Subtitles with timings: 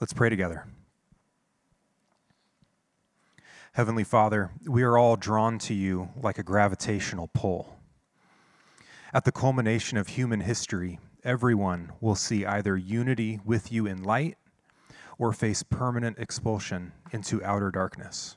[0.00, 0.66] Let's pray together.
[3.74, 7.76] Heavenly Father, we are all drawn to you like a gravitational pull.
[9.12, 14.36] At the culmination of human history, everyone will see either unity with you in light
[15.16, 18.36] or face permanent expulsion into outer darkness.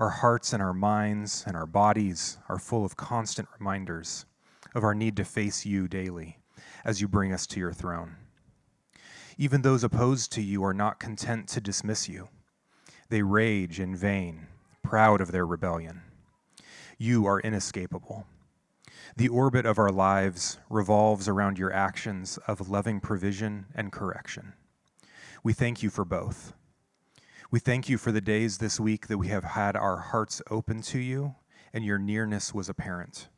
[0.00, 4.26] Our hearts and our minds and our bodies are full of constant reminders
[4.74, 6.38] of our need to face you daily
[6.84, 8.16] as you bring us to your throne.
[9.36, 12.28] Even those opposed to you are not content to dismiss you.
[13.08, 14.46] They rage in vain,
[14.82, 16.02] proud of their rebellion.
[16.98, 18.26] You are inescapable.
[19.16, 24.54] The orbit of our lives revolves around your actions of loving provision and correction.
[25.42, 26.52] We thank you for both.
[27.50, 30.82] We thank you for the days this week that we have had our hearts open
[30.82, 31.34] to you
[31.72, 33.28] and your nearness was apparent.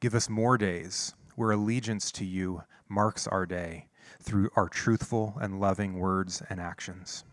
[0.00, 3.88] Give us more days where allegiance to you marks our day
[4.26, 7.24] through our truthful and loving words and actions.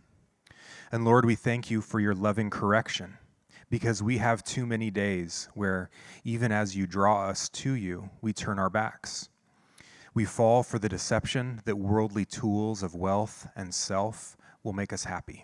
[0.91, 3.17] And Lord, we thank you for your loving correction
[3.69, 5.89] because we have too many days where,
[6.23, 9.29] even as you draw us to you, we turn our backs.
[10.13, 15.05] We fall for the deception that worldly tools of wealth and self will make us
[15.05, 15.43] happy.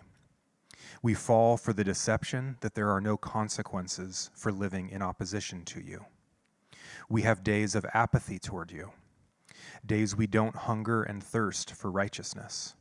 [1.02, 5.80] We fall for the deception that there are no consequences for living in opposition to
[5.80, 6.04] you.
[7.08, 8.92] We have days of apathy toward you,
[9.84, 12.74] days we don't hunger and thirst for righteousness,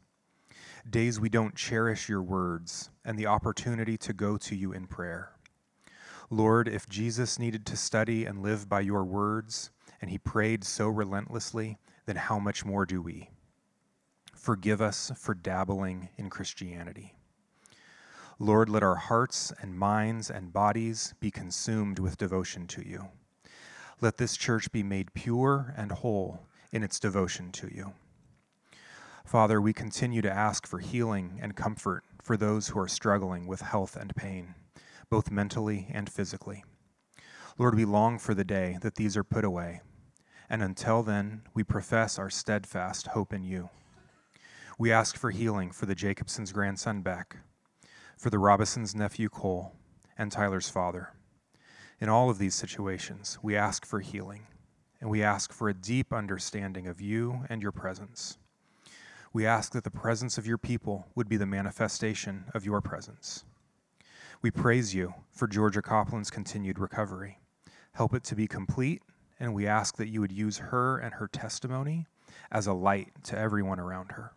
[0.90, 5.32] days we don't cherish your words and the opportunity to go to you in prayer.
[6.30, 10.88] Lord, if Jesus needed to study and live by your words, and he prayed so
[10.88, 13.30] relentlessly, then how much more do we?
[14.36, 17.16] Forgive us for dabbling in Christianity.
[18.38, 23.10] Lord, let our hearts and minds and bodies be consumed with devotion to you.
[24.00, 27.94] Let this church be made pure and whole in its devotion to you.
[29.26, 33.62] Father, we continue to ask for healing and comfort for those who are struggling with
[33.62, 34.56] health and pain,
[35.10, 36.64] both mentally and physically.
[37.58, 39.82] Lord, we long for the day that these are put away,
[40.50, 43.70] and until then, we profess our steadfast hope in you.
[44.78, 47.38] We ask for healing for the Jacobsons' grandson Beck
[48.20, 49.72] for the Robisons' nephew Cole,
[50.18, 51.14] and Tyler's father.
[52.02, 54.46] In all of these situations, we ask for healing,
[55.02, 58.38] and we ask for a deep understanding of you and your presence.
[59.32, 63.46] We ask that the presence of your people would be the manifestation of your presence.
[64.42, 67.40] We praise you for Georgia Copland's continued recovery.
[67.94, 69.02] Help it to be complete,
[69.40, 72.08] and we ask that you would use her and her testimony
[72.52, 74.34] as a light to everyone around her.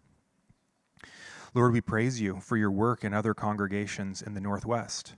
[1.54, 5.14] Lord, we praise you for your work in other congregations in the Northwest.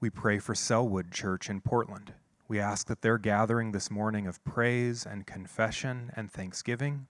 [0.00, 2.14] We pray for Sellwood Church in Portland.
[2.50, 7.06] We ask that their gathering this morning of praise and confession and thanksgiving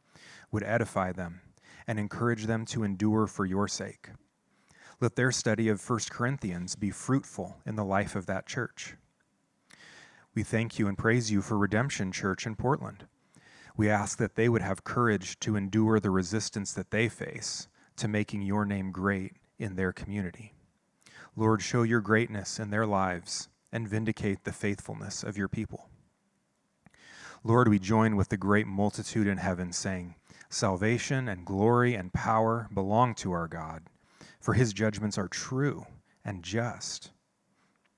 [0.53, 1.41] would edify them
[1.87, 4.11] and encourage them to endure for your sake.
[5.01, 8.97] Let their study of 1 Corinthians be fruitful in the life of that church.
[10.35, 13.07] We thank you and praise you for Redemption Church in Portland.
[13.79, 18.09] We ask that they would have courage to endure the resistance that they face to
[18.09, 20.53] making your name great in their community.
[21.35, 25.89] Lord, show your greatness in their lives and vindicate the faithfulness of your people.
[27.43, 30.15] Lord, we join with the great multitude in heaven, saying,
[30.51, 33.85] Salvation and glory and power belong to our God,
[34.41, 35.87] for his judgments are true
[36.25, 37.13] and just.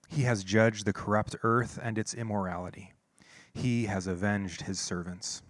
[0.08, 2.92] He has judged the corrupt earth and its immorality.
[3.54, 5.42] He has avenged his servants.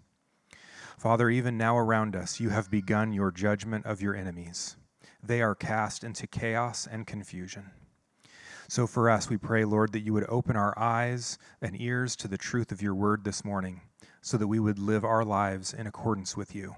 [0.96, 4.76] Father, even now around us, you have begun your judgment of your enemies.
[5.22, 7.72] They are cast into chaos and confusion.
[8.72, 12.26] So for us, we pray, Lord, that you would open our eyes and ears to
[12.26, 13.82] the truth of your word this morning,
[14.22, 16.76] so that we would live our lives in accordance with you,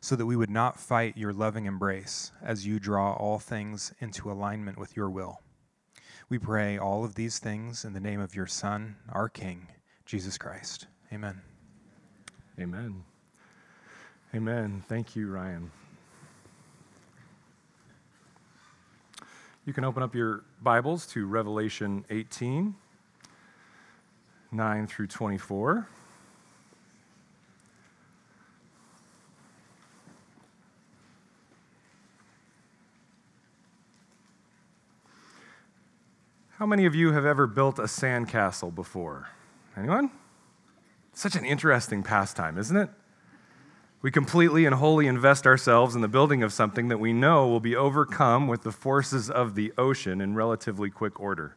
[0.00, 4.32] so that we would not fight your loving embrace as you draw all things into
[4.32, 5.42] alignment with your will.
[6.30, 9.66] We pray all of these things in the name of your Son, our King,
[10.06, 10.86] Jesus Christ.
[11.12, 11.42] Amen.
[12.58, 13.04] Amen.
[14.34, 14.82] Amen.
[14.88, 15.72] Thank you, Ryan.
[19.64, 22.74] You can open up your Bibles to Revelation 18,
[24.50, 25.88] 9 through 24.
[36.58, 39.28] How many of you have ever built a sandcastle before?
[39.76, 40.10] Anyone?
[41.12, 42.90] Such an interesting pastime, isn't it?
[44.02, 47.60] We completely and wholly invest ourselves in the building of something that we know will
[47.60, 51.56] be overcome with the forces of the ocean in relatively quick order.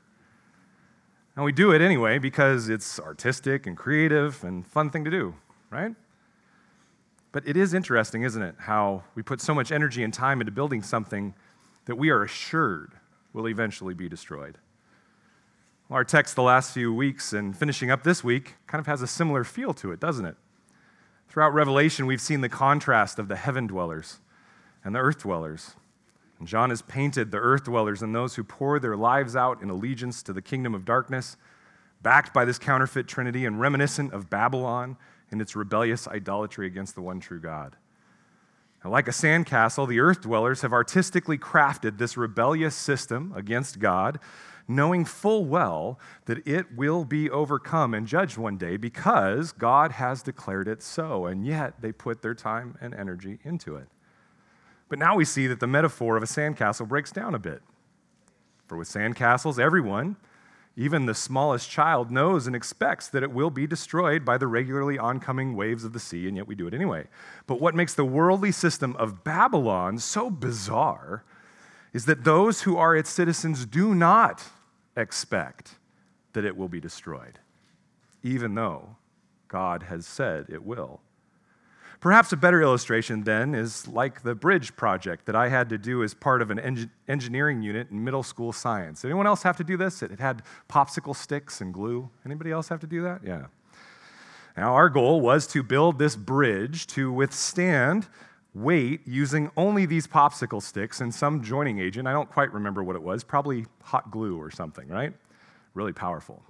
[1.36, 5.34] And we do it anyway because it's artistic and creative and fun thing to do,
[5.72, 5.96] right?
[7.32, 10.52] But it is interesting, isn't it, how we put so much energy and time into
[10.52, 11.34] building something
[11.86, 12.94] that we are assured
[13.34, 14.60] will eventually be destroyed.
[15.90, 19.02] Well, our text the last few weeks and finishing up this week kind of has
[19.02, 20.38] a similar feel to it, doesn't it?
[21.36, 24.20] Throughout Revelation, we've seen the contrast of the heaven dwellers
[24.86, 25.72] and the earth dwellers.
[26.40, 29.70] And John has painted the earth dwellers and those who pour their lives out in
[29.70, 31.36] allegiance to the kingdom of darkness,
[32.02, 34.96] backed by this counterfeit trinity and reminiscent of Babylon
[35.30, 37.76] and its rebellious idolatry against the one true God.
[38.82, 44.20] Now, like a sandcastle, the earth dwellers have artistically crafted this rebellious system against God,
[44.68, 50.24] knowing full well that it will be overcome and judged one day because God has
[50.24, 53.88] declared it so, and yet they put their time and energy into it.
[54.90, 57.62] But now we see that the metaphor of a sandcastle breaks down a bit.
[58.68, 60.16] For with sandcastles, everyone,
[60.76, 64.98] even the smallest child, knows and expects that it will be destroyed by the regularly
[64.98, 67.08] oncoming waves of the sea, and yet we do it anyway.
[67.48, 71.24] But what makes the worldly system of Babylon so bizarre
[71.96, 74.44] is that those who are its citizens do not
[74.98, 75.76] expect
[76.34, 77.40] that it will be destroyed,
[78.22, 78.98] even though
[79.48, 81.00] God has said it will.
[82.02, 86.04] Perhaps a better illustration then is like the bridge project that I had to do
[86.04, 89.06] as part of an engineering unit in middle school science.
[89.06, 90.04] Anyone else have to do this?
[90.04, 92.10] It had popsicle sticks and glue.
[92.26, 93.22] Anybody else have to do that?
[93.24, 93.46] Yeah.
[94.58, 98.10] Now, our goal was to build this bridge to withstand
[98.56, 102.08] weight using only these popsicle sticks and some joining agent.
[102.08, 105.14] I don't quite remember what it was, probably hot glue or something, right?
[105.74, 106.42] Really powerful.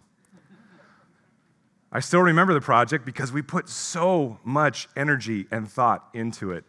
[1.92, 6.66] I still remember the project because we put so much energy and thought into it.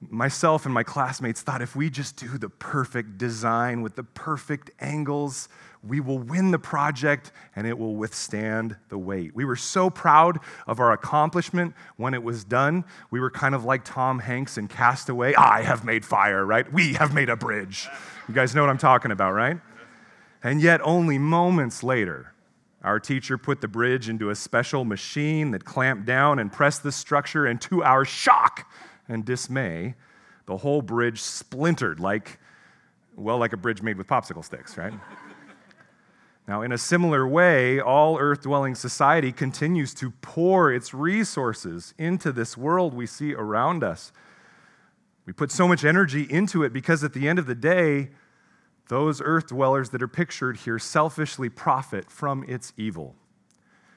[0.00, 4.70] Myself and my classmates thought if we just do the perfect design with the perfect
[4.78, 5.48] angles,
[5.88, 9.34] we will win the project and it will withstand the weight.
[9.34, 12.84] We were so proud of our accomplishment when it was done.
[13.10, 15.34] We were kind of like Tom Hanks in Castaway.
[15.34, 16.70] I have made fire, right?
[16.72, 17.88] We have made a bridge.
[18.28, 19.58] You guys know what I'm talking about, right?
[20.42, 22.32] And yet, only moments later,
[22.82, 26.92] our teacher put the bridge into a special machine that clamped down and pressed the
[26.92, 28.70] structure, and to our shock
[29.08, 29.94] and dismay,
[30.46, 32.38] the whole bridge splintered like,
[33.16, 34.92] well, like a bridge made with popsicle sticks, right?
[36.48, 42.30] Now, in a similar way, all earth dwelling society continues to pour its resources into
[42.30, 44.12] this world we see around us.
[45.26, 48.10] We put so much energy into it because at the end of the day,
[48.88, 53.16] those earth dwellers that are pictured here selfishly profit from its evil.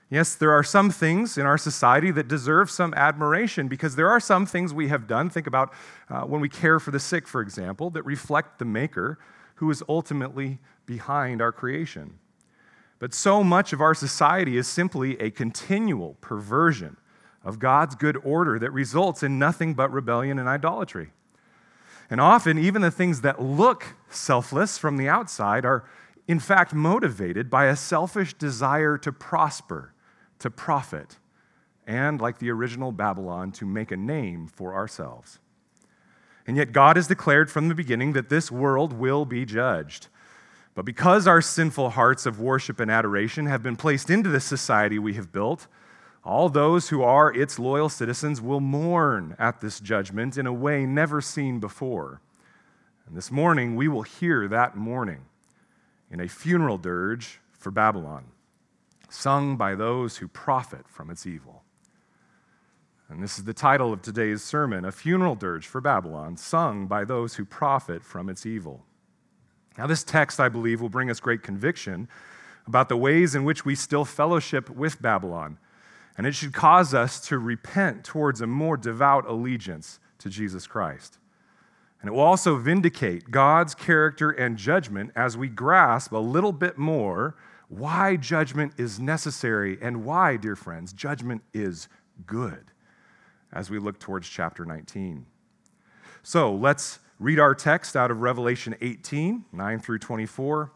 [0.10, 4.19] Yes, there are some things in our society that deserve some admiration because there are
[4.19, 5.30] some things we have done.
[5.30, 5.72] Think about
[6.10, 9.19] uh, when we care for the sick, for example, that reflect the Maker
[9.56, 10.57] who is ultimately
[10.88, 12.18] behind our creation.
[13.00, 16.98] But so much of our society is simply a continual perversion
[17.44, 21.12] of God's good order that results in nothing but rebellion and idolatry.
[22.10, 25.86] And often, even the things that look selfless from the outside are,
[26.28, 29.94] in fact, motivated by a selfish desire to prosper,
[30.40, 31.18] to profit,
[31.88, 35.40] and, like the original Babylon, to make a name for ourselves.
[36.46, 40.07] And yet, God has declared from the beginning that this world will be judged.
[40.80, 44.98] But because our sinful hearts of worship and adoration have been placed into the society
[44.98, 45.68] we have built,
[46.24, 50.86] all those who are its loyal citizens will mourn at this judgment in a way
[50.86, 52.22] never seen before.
[53.06, 55.25] And this morning, we will hear that mourning
[56.10, 58.27] in a funeral dirge for Babylon,
[59.10, 61.63] sung by those who profit from its evil.
[63.10, 67.03] And this is the title of today's sermon A Funeral Dirge for Babylon, sung by
[67.03, 68.86] those who profit from its evil.
[69.78, 72.08] Now, this text, I believe, will bring us great conviction
[72.68, 75.58] about the ways in which we still fellowship with Babylon
[76.20, 81.18] and it should cause us to repent towards a more devout allegiance to Jesus Christ.
[82.02, 86.78] And it will also vindicate God's character and judgment as we grasp a little bit
[86.78, 87.38] more
[87.70, 91.88] why judgment is necessary and why, dear friends, judgment is
[92.26, 92.66] good
[93.54, 95.26] as we look towards chapter 19.
[96.22, 100.72] So let's read our text out of Revelation 18, 9 through 24,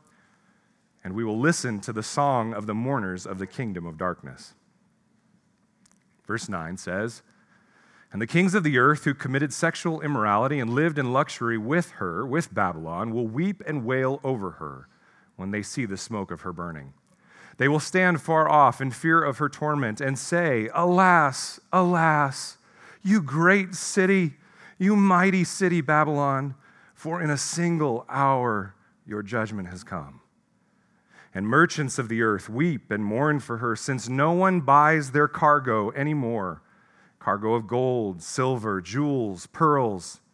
[1.03, 4.53] and we will listen to the song of the mourners of the kingdom of darkness.
[6.27, 7.21] Verse 9 says,
[8.11, 11.91] And the kings of the earth who committed sexual immorality and lived in luxury with
[11.91, 14.87] her, with Babylon, will weep and wail over her
[15.37, 16.93] when they see the smoke of her burning.
[17.57, 22.57] They will stand far off in fear of her torment and say, Alas, alas,
[23.01, 24.33] you great city,
[24.83, 26.55] you mighty city, Babylon,
[26.93, 28.75] for in a single hour
[29.05, 30.19] your judgment has come
[31.33, 35.27] and merchants of the earth weep and mourn for her, since no one buys their
[35.27, 36.61] cargo anymore.
[37.19, 40.19] cargo of gold, silver, jewels, pearls,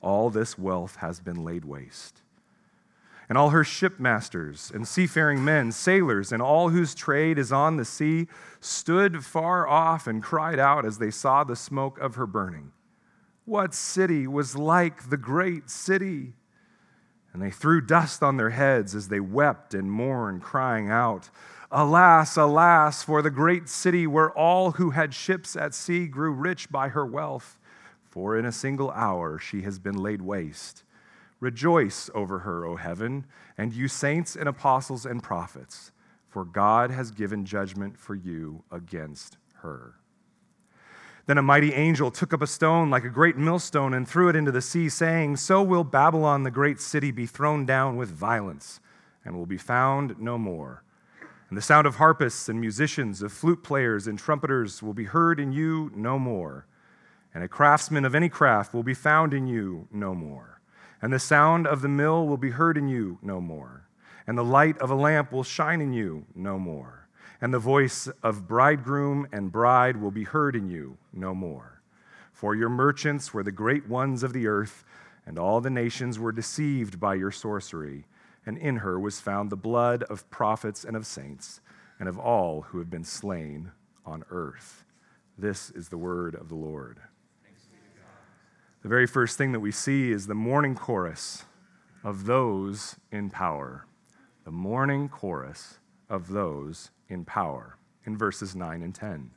[0.00, 2.22] all this wealth has been laid waste
[3.28, 7.84] and all her shipmasters and seafaring men, sailors, and all whose trade is on the
[7.84, 8.26] sea,
[8.60, 12.72] stood far off and cried out as they saw the smoke of her burning.
[13.44, 16.34] What city was like the great city?
[17.32, 21.28] And they threw dust on their heads as they wept and mourned, crying out,
[21.70, 26.70] Alas, alas, for the great city where all who had ships at sea grew rich
[26.70, 27.57] by her wealth.
[28.08, 30.84] For in a single hour she has been laid waste
[31.40, 33.24] Rejoice over her, O heaven,
[33.56, 35.92] and you saints and apostles and prophets,
[36.28, 39.94] for God has given judgment for you against her.
[41.26, 44.36] Then a mighty angel took up a stone like a great millstone and threw it
[44.36, 48.80] into the sea, saying, So will Babylon, the great city, be thrown down with violence
[49.24, 50.82] and will be found no more.
[51.50, 55.38] And the sound of harpists and musicians, of flute players and trumpeters will be heard
[55.38, 56.66] in you no more.
[57.38, 60.58] And a craftsman of any craft will be found in you no more
[61.00, 63.86] and the sound of the mill will be heard in you no more,
[64.26, 67.08] and the light of a lamp will shine in you no more,
[67.40, 71.80] and the voice of bridegroom and bride will be heard in you no more.
[72.32, 74.84] For your merchants were the great ones of the earth,
[75.24, 78.06] and all the nations were deceived by your sorcery,
[78.44, 81.60] and in her was found the blood of prophets and of saints,
[82.00, 83.70] and of all who have been slain
[84.04, 84.84] on earth.
[85.36, 86.98] This is the word of the Lord.
[88.82, 91.44] The very first thing that we see is the mourning chorus
[92.04, 93.86] of those in power.
[94.44, 99.30] The mourning chorus of those in power in verses 9 and 10.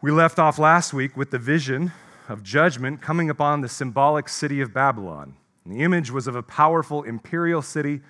[0.00, 1.92] We left off last week with the vision
[2.28, 5.34] of judgment coming upon the symbolic city of Babylon.
[5.64, 8.00] And the image was of a powerful imperial city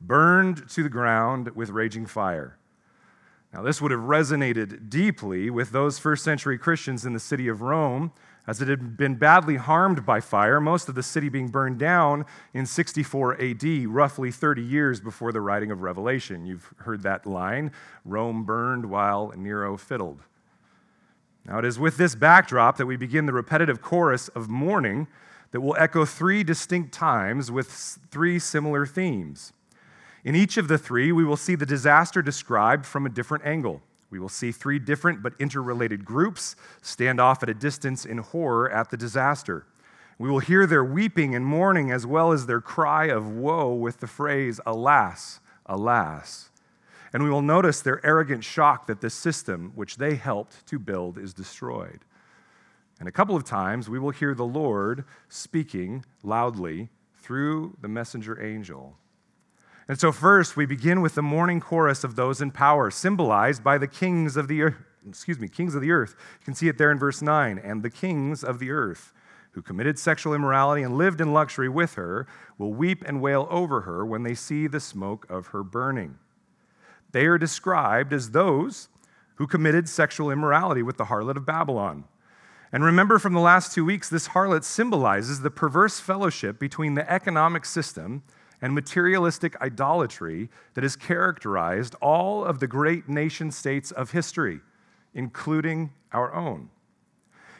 [0.00, 2.58] burned to the ground with raging fire.
[3.52, 7.62] Now, this would have resonated deeply with those first century Christians in the city of
[7.62, 8.12] Rome
[8.46, 12.26] as it had been badly harmed by fire, most of the city being burned down
[12.52, 16.44] in 64 AD, roughly 30 years before the writing of Revelation.
[16.44, 17.72] You've heard that line
[18.04, 20.20] Rome burned while Nero fiddled.
[21.46, 25.08] Now, it is with this backdrop that we begin the repetitive chorus of mourning
[25.50, 27.68] that will echo three distinct times with
[28.10, 29.52] three similar themes.
[30.24, 33.82] In each of the three, we will see the disaster described from a different angle.
[34.10, 38.70] We will see three different but interrelated groups stand off at a distance in horror
[38.70, 39.66] at the disaster.
[40.18, 44.00] We will hear their weeping and mourning as well as their cry of woe with
[44.00, 46.50] the phrase, Alas, alas.
[47.12, 51.18] And we will notice their arrogant shock that the system which they helped to build
[51.18, 52.00] is destroyed.
[52.98, 58.40] And a couple of times we will hear the Lord speaking loudly through the messenger
[58.42, 58.96] angel.
[59.88, 63.76] And so, first, we begin with the mourning chorus of those in power, symbolized by
[63.76, 64.76] the kings of the earth.
[65.06, 66.16] Excuse me, kings of the earth.
[66.40, 67.58] You can see it there in verse 9.
[67.58, 69.12] And the kings of the earth
[69.52, 72.26] who committed sexual immorality and lived in luxury with her
[72.58, 76.18] will weep and wail over her when they see the smoke of her burning.
[77.12, 78.88] They are described as those
[79.36, 82.04] who committed sexual immorality with the harlot of Babylon.
[82.72, 87.08] And remember from the last two weeks, this harlot symbolizes the perverse fellowship between the
[87.08, 88.24] economic system
[88.60, 94.60] and materialistic idolatry that has characterized all of the great nation states of history,
[95.14, 96.70] including our own.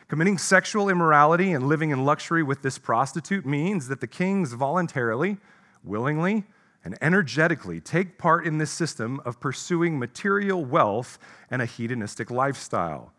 [0.08, 5.38] Committing sexual immorality and living in luxury with this prostitute means that the kings voluntarily,
[5.82, 6.44] willingly,
[6.84, 11.18] and energetically take part in this system of pursuing material wealth
[11.50, 13.12] and a hedonistic lifestyle,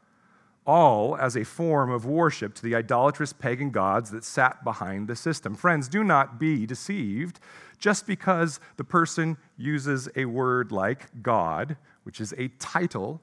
[0.66, 5.16] all as a form of worship to the idolatrous pagan gods that sat behind the
[5.16, 5.56] system.
[5.56, 7.40] Friends, do not be deceived
[7.78, 13.22] just because the person uses a word like God, which is a title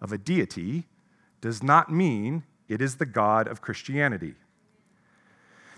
[0.00, 0.86] of a deity,
[1.40, 4.34] does not mean it is the God of Christianity.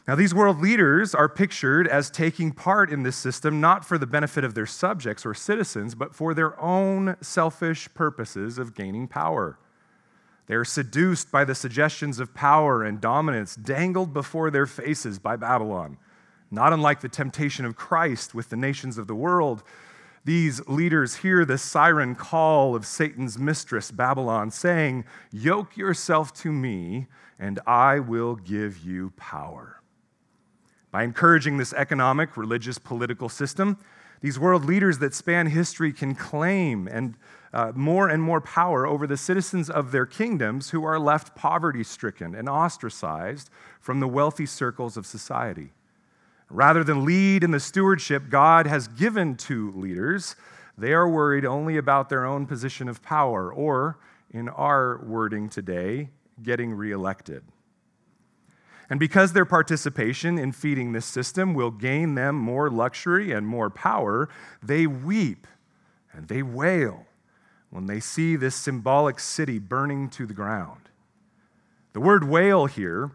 [0.09, 4.07] Now, these world leaders are pictured as taking part in this system not for the
[4.07, 9.59] benefit of their subjects or citizens, but for their own selfish purposes of gaining power.
[10.51, 15.37] They are seduced by the suggestions of power and dominance dangled before their faces by
[15.37, 15.97] Babylon.
[16.51, 19.63] Not unlike the temptation of Christ with the nations of the world,
[20.25, 27.07] these leaders hear the siren call of Satan's mistress, Babylon, saying, Yoke yourself to me,
[27.39, 29.81] and I will give you power.
[30.91, 33.79] By encouraging this economic, religious, political system,
[34.21, 37.15] these world leaders that span history can claim and
[37.53, 41.83] uh, more and more power over the citizens of their kingdoms who are left poverty
[41.83, 45.73] stricken and ostracized from the wealthy circles of society.
[46.49, 50.37] Rather than lead in the stewardship God has given to leaders,
[50.79, 53.99] they are worried only about their own position of power, or,
[54.31, 56.09] in our wording today,
[56.43, 57.43] getting reelected.
[58.89, 63.71] And because their participation in feeding this system will gain them more luxury and more
[63.71, 64.29] power,
[64.63, 65.47] they weep
[66.13, 67.07] and they wail
[67.71, 70.89] when they see this symbolic city burning to the ground.
[71.93, 73.13] The word wail here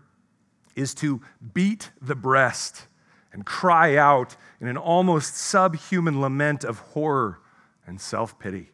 [0.75, 1.21] is to
[1.53, 2.87] beat the breast
[3.31, 7.39] and cry out in an almost subhuman lament of horror
[7.85, 8.71] and self pity.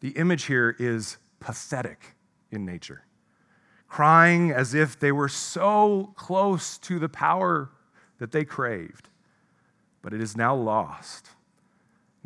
[0.00, 2.14] The image here is pathetic
[2.50, 3.06] in nature
[3.88, 7.70] crying as if they were so close to the power
[8.18, 9.08] that they craved,
[10.02, 11.30] but it is now lost.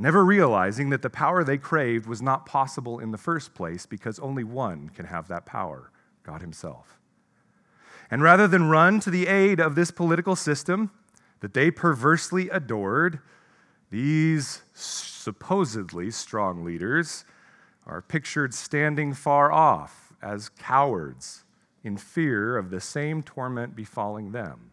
[0.00, 4.19] Never realizing that the power they craved was not possible in the first place because
[4.19, 5.92] only one can have that power
[6.23, 6.99] God Himself.
[8.11, 10.90] And rather than run to the aid of this political system
[11.40, 13.19] that they perversely adored,
[13.90, 17.26] these supposedly strong leaders
[17.87, 21.45] are pictured standing far off as cowards
[21.85, 24.71] in fear of the same torment befalling them.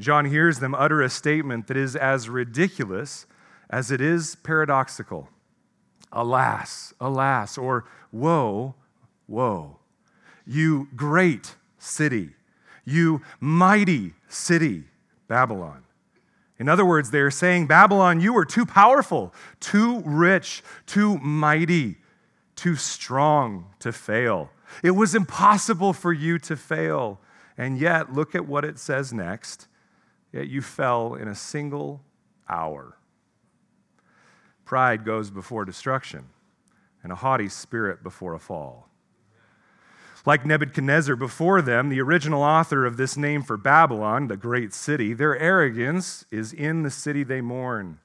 [0.00, 3.26] John hears them utter a statement that is as ridiculous
[3.74, 5.28] as it is paradoxical.
[6.12, 8.76] Alas, alas, or woe,
[9.26, 9.78] woe.
[10.46, 12.30] You great city,
[12.84, 14.84] you mighty city,
[15.26, 15.82] Babylon.
[16.60, 21.96] In other words, they're saying, Babylon, you were too powerful, too rich, too mighty,
[22.54, 24.50] too strong to fail.
[24.84, 27.18] It was impossible for you to fail.
[27.58, 29.66] And yet, look at what it says next.
[30.32, 32.02] Yet you fell in a single
[32.48, 32.96] hour.
[34.64, 36.26] Pride goes before destruction,
[37.02, 38.88] and a haughty spirit before a fall.
[40.26, 45.12] Like Nebuchadnezzar before them, the original author of this name for Babylon, the great city,
[45.12, 47.98] their arrogance is in the city they mourn.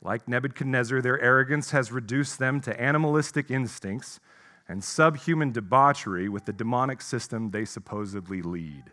[0.00, 4.20] Like Nebuchadnezzar, their arrogance has reduced them to animalistic instincts
[4.68, 8.84] and subhuman debauchery with the demonic system they supposedly lead.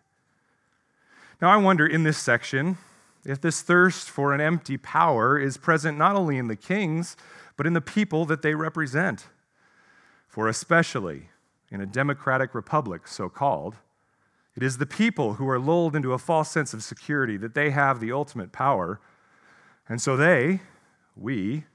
[1.39, 2.78] Now, I wonder in this section
[3.25, 7.17] if this thirst for an empty power is present not only in the kings,
[7.58, 9.27] but in the people that they represent.
[10.27, 11.29] For especially
[11.71, 13.75] in a democratic republic, so called,
[14.55, 17.69] it is the people who are lulled into a false sense of security that they
[17.71, 18.99] have the ultimate power.
[19.88, 20.62] And so they,
[21.15, 21.65] we,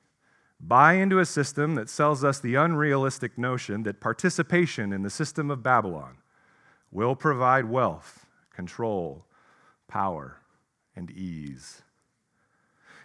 [0.61, 5.51] buy into a system that sells us the unrealistic notion that participation in the system
[5.51, 6.19] of Babylon
[6.91, 9.25] will provide wealth, control,
[9.89, 10.39] power,
[10.97, 11.83] and ease.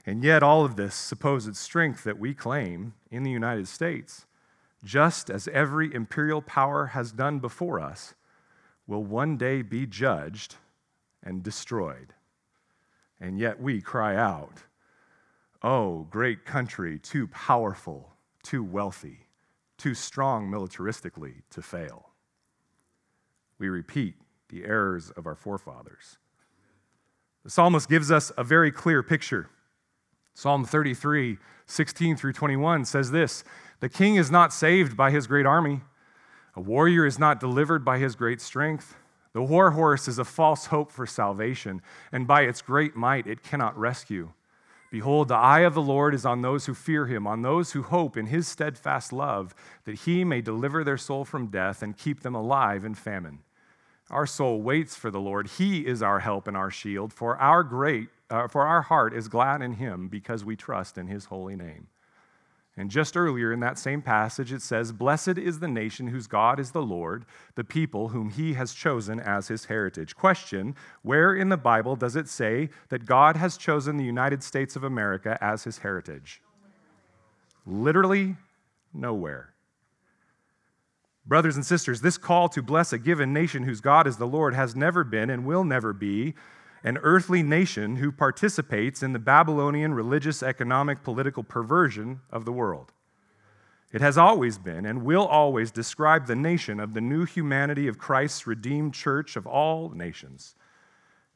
[0.05, 4.25] And yet, all of this supposed strength that we claim in the United States,
[4.83, 8.15] just as every imperial power has done before us,
[8.87, 10.55] will one day be judged
[11.21, 12.13] and destroyed.
[13.19, 14.63] And yet we cry out,
[15.61, 19.27] Oh, great country, too powerful, too wealthy,
[19.77, 22.09] too strong militaristically to fail.
[23.57, 24.15] We repeat
[24.47, 26.17] the errors of our forefathers.
[27.43, 29.49] The psalmist gives us a very clear picture.
[30.33, 33.43] Psalm 33, 16 through 21 says this
[33.79, 35.81] The king is not saved by his great army,
[36.55, 38.95] a warrior is not delivered by his great strength.
[39.33, 43.43] The war horse is a false hope for salvation, and by its great might it
[43.43, 44.33] cannot rescue.
[44.91, 47.83] Behold, the eye of the Lord is on those who fear him, on those who
[47.83, 49.53] hope in his steadfast love,
[49.85, 53.39] that he may deliver their soul from death and keep them alive in famine.
[54.09, 55.47] Our soul waits for the Lord.
[55.57, 59.27] He is our help and our shield, for our great uh, for our heart is
[59.27, 61.87] glad in him because we trust in his holy name.
[62.77, 66.59] And just earlier in that same passage, it says, Blessed is the nation whose God
[66.59, 70.15] is the Lord, the people whom he has chosen as his heritage.
[70.15, 74.75] Question Where in the Bible does it say that God has chosen the United States
[74.75, 76.41] of America as his heritage?
[77.65, 78.37] Literally
[78.93, 79.53] nowhere.
[81.29, 84.55] Brothers and sisters, this call to bless a given nation whose God is the Lord
[84.55, 86.33] has never been and will never be
[86.83, 92.93] an earthly nation who participates in the Babylonian religious, economic, political perversion of the world.
[93.91, 97.99] It has always been and will always describe the nation of the new humanity of
[97.99, 100.55] Christ's redeemed church of all nations.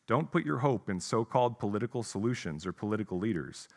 [0.08, 3.68] Don't put your hope in so called political solutions or political leaders.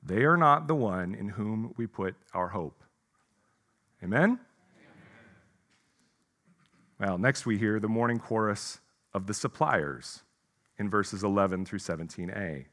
[0.00, 2.84] They are not the one in whom we put our hope.
[4.04, 4.38] Amen?
[6.98, 8.80] Well, next we hear the mourning chorus
[9.12, 10.22] of the suppliers
[10.78, 12.66] in verses 11 through 17a.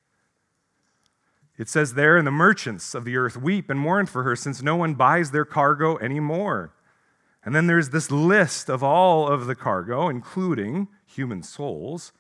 [1.58, 4.62] It says there, and the merchants of the earth weep and mourn for her, since
[4.62, 6.74] no one buys their cargo anymore.
[7.44, 12.14] And then there's this list of all of the cargo, including human souls.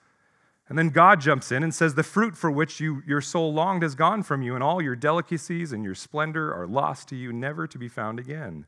[0.67, 3.83] And then God jumps in and says, The fruit for which you, your soul longed
[3.83, 7.31] has gone from you, and all your delicacies and your splendor are lost to you,
[7.31, 8.65] never to be found again.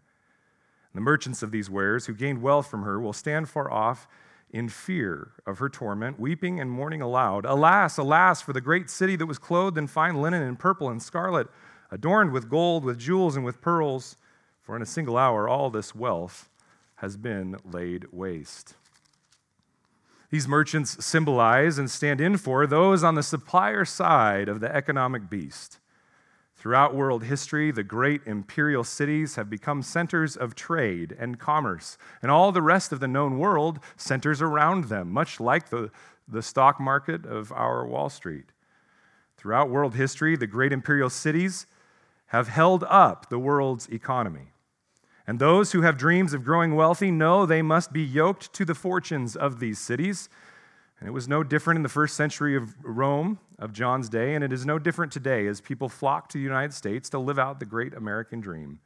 [0.94, 4.08] The merchants of these wares, who gained wealth from her, will stand far off
[4.52, 7.46] in fear of her torment, weeping and mourning aloud.
[7.46, 11.02] Alas, alas, for the great city that was clothed in fine linen and purple and
[11.02, 11.48] scarlet,
[11.90, 14.16] adorned with gold, with jewels, and with pearls.
[14.62, 16.50] For in a single hour all this wealth
[16.96, 18.76] has been laid waste.
[20.30, 25.30] These merchants symbolize and stand in for those on the supplier side of the economic
[25.30, 25.80] beast.
[26.64, 32.32] Throughout world history, the great imperial cities have become centers of trade and commerce, and
[32.32, 35.92] all the rest of the known world centers around them, much like the,
[36.26, 38.46] the stock market of our Wall Street.
[39.36, 41.66] Throughout world history, the great imperial cities
[42.28, 44.54] have held up the world's economy.
[45.28, 48.74] And those who have dreams of growing wealthy know they must be yoked to the
[48.74, 50.30] fortunes of these cities
[51.04, 54.44] and it was no different in the first century of Rome of John's day, and
[54.44, 57.62] it is no different today as people flock to the United States to live out
[57.62, 58.82] the great American dream.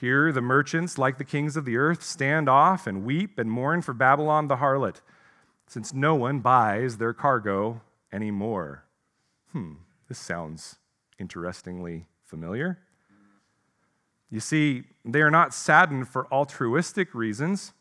[0.00, 3.82] Here, the merchants, like the kings of the earth, stand off and weep and mourn
[3.82, 5.00] for Babylon the harlot,
[5.66, 7.80] since no one buys their cargo
[8.12, 8.84] anymore.
[9.50, 9.72] Hmm,
[10.08, 10.76] this sounds
[11.18, 12.78] interestingly familiar.
[14.30, 17.72] You see, they are not saddened for altruistic reasons.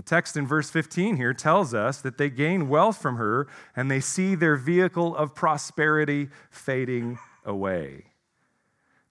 [0.00, 3.90] The text in verse 15 here tells us that they gain wealth from her and
[3.90, 8.06] they see their vehicle of prosperity fading away.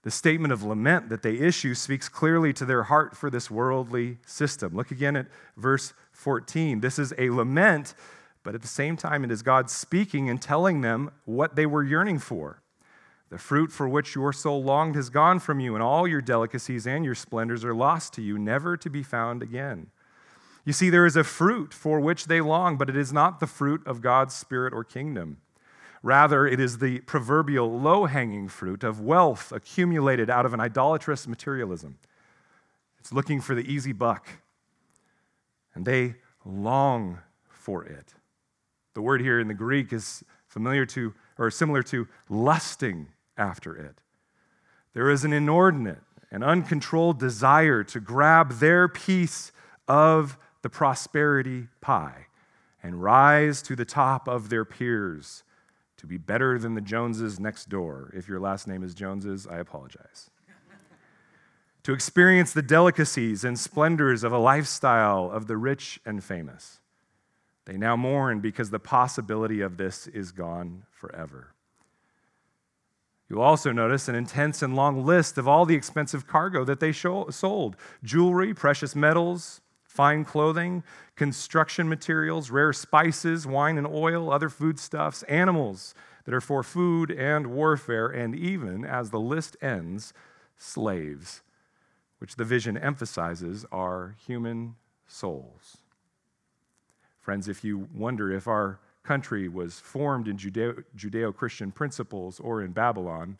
[0.02, 4.18] The statement of lament that they issue speaks clearly to their heart for this worldly
[4.26, 4.74] system.
[4.74, 6.80] Look again at verse 14.
[6.80, 7.94] This is a lament,
[8.42, 11.84] but at the same time, it is God speaking and telling them what they were
[11.84, 12.62] yearning for.
[13.28, 16.84] The fruit for which your soul longed has gone from you, and all your delicacies
[16.84, 19.92] and your splendors are lost to you, never to be found again.
[20.64, 23.46] You see, there is a fruit for which they long, but it is not the
[23.46, 25.38] fruit of God's Spirit or kingdom.
[26.02, 31.26] Rather, it is the proverbial low hanging fruit of wealth accumulated out of an idolatrous
[31.26, 31.98] materialism.
[32.98, 34.28] It's looking for the easy buck,
[35.74, 37.18] and they long
[37.48, 38.14] for it.
[38.94, 44.00] The word here in the Greek is familiar to, or similar to, lusting after it.
[44.94, 49.52] There is an inordinate and uncontrolled desire to grab their piece
[49.86, 52.26] of the prosperity pie
[52.82, 55.42] and rise to the top of their peers
[55.96, 58.10] to be better than the Joneses next door.
[58.14, 60.30] If your last name is Joneses, I apologize.
[61.82, 66.80] to experience the delicacies and splendors of a lifestyle of the rich and famous.
[67.66, 71.54] They now mourn because the possibility of this is gone forever.
[73.28, 76.92] You'll also notice an intense and long list of all the expensive cargo that they
[76.92, 79.60] sold jewelry, precious metals,
[79.90, 80.84] fine clothing,
[81.16, 87.48] construction materials, rare spices, wine and oil, other foodstuffs, animals that are for food and
[87.48, 90.12] warfare, and even, as the list ends,
[90.56, 91.42] slaves,
[92.18, 94.76] which the vision emphasizes are human
[95.08, 95.78] souls.
[97.20, 102.70] Friends, if you wonder if our country was formed in Judeo Christian principles or in
[102.70, 103.38] Babylon,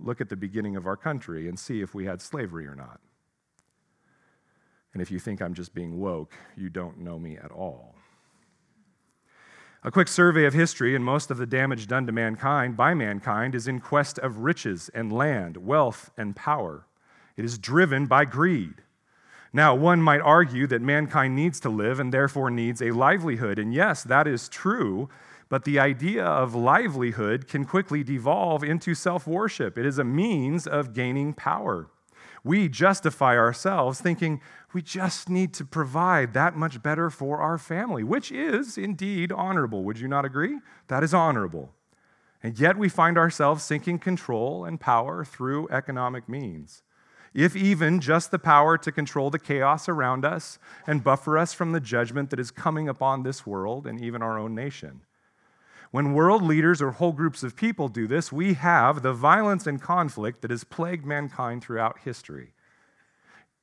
[0.00, 2.98] look at the beginning of our country and see if we had slavery or not.
[4.94, 7.94] And if you think I'm just being woke, you don't know me at all.
[9.82, 13.54] A quick survey of history and most of the damage done to mankind by mankind
[13.54, 16.86] is in quest of riches and land, wealth and power.
[17.36, 18.76] It is driven by greed.
[19.52, 23.58] Now, one might argue that mankind needs to live and therefore needs a livelihood.
[23.58, 25.10] And yes, that is true,
[25.48, 29.76] but the idea of livelihood can quickly devolve into self worship.
[29.76, 31.88] It is a means of gaining power
[32.44, 34.40] we justify ourselves thinking
[34.74, 39.82] we just need to provide that much better for our family, which is indeed honorable.
[39.84, 40.58] Would you not agree?
[40.88, 41.72] That is honorable.
[42.42, 46.82] And yet we find ourselves seeking control and power through economic means.
[47.32, 51.72] If even just the power to control the chaos around us and buffer us from
[51.72, 55.00] the judgment that is coming upon this world and even our own nation.
[55.94, 59.80] When world leaders or whole groups of people do this, we have the violence and
[59.80, 62.52] conflict that has plagued mankind throughout history.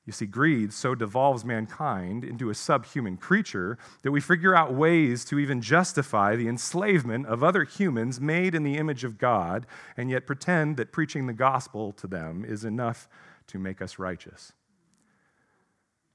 [0.05, 5.25] You see, greed so devolves mankind into a subhuman creature that we figure out ways
[5.25, 9.67] to even justify the enslavement of other humans made in the image of God
[9.97, 13.09] and yet pretend that preaching the gospel to them is enough
[13.47, 14.53] to make us righteous.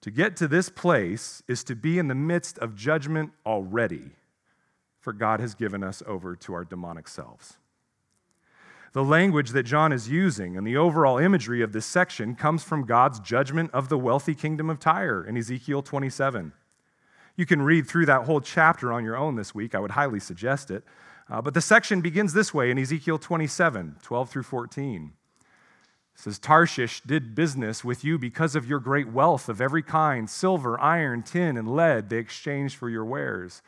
[0.00, 4.12] To get to this place is to be in the midst of judgment already,
[5.06, 7.58] for God has given us over to our demonic selves.
[8.92, 12.84] The language that John is using and the overall imagery of this section comes from
[12.84, 16.52] God's judgment of the wealthy kingdom of Tyre in Ezekiel 27.
[17.36, 19.76] You can read through that whole chapter on your own this week.
[19.76, 20.82] I would highly suggest it.
[21.30, 25.12] Uh, but the section begins this way in Ezekiel 27 12 through 14.
[26.16, 30.28] It says, Tarshish did business with you because of your great wealth of every kind
[30.28, 33.62] silver, iron, tin, and lead they exchanged for your wares.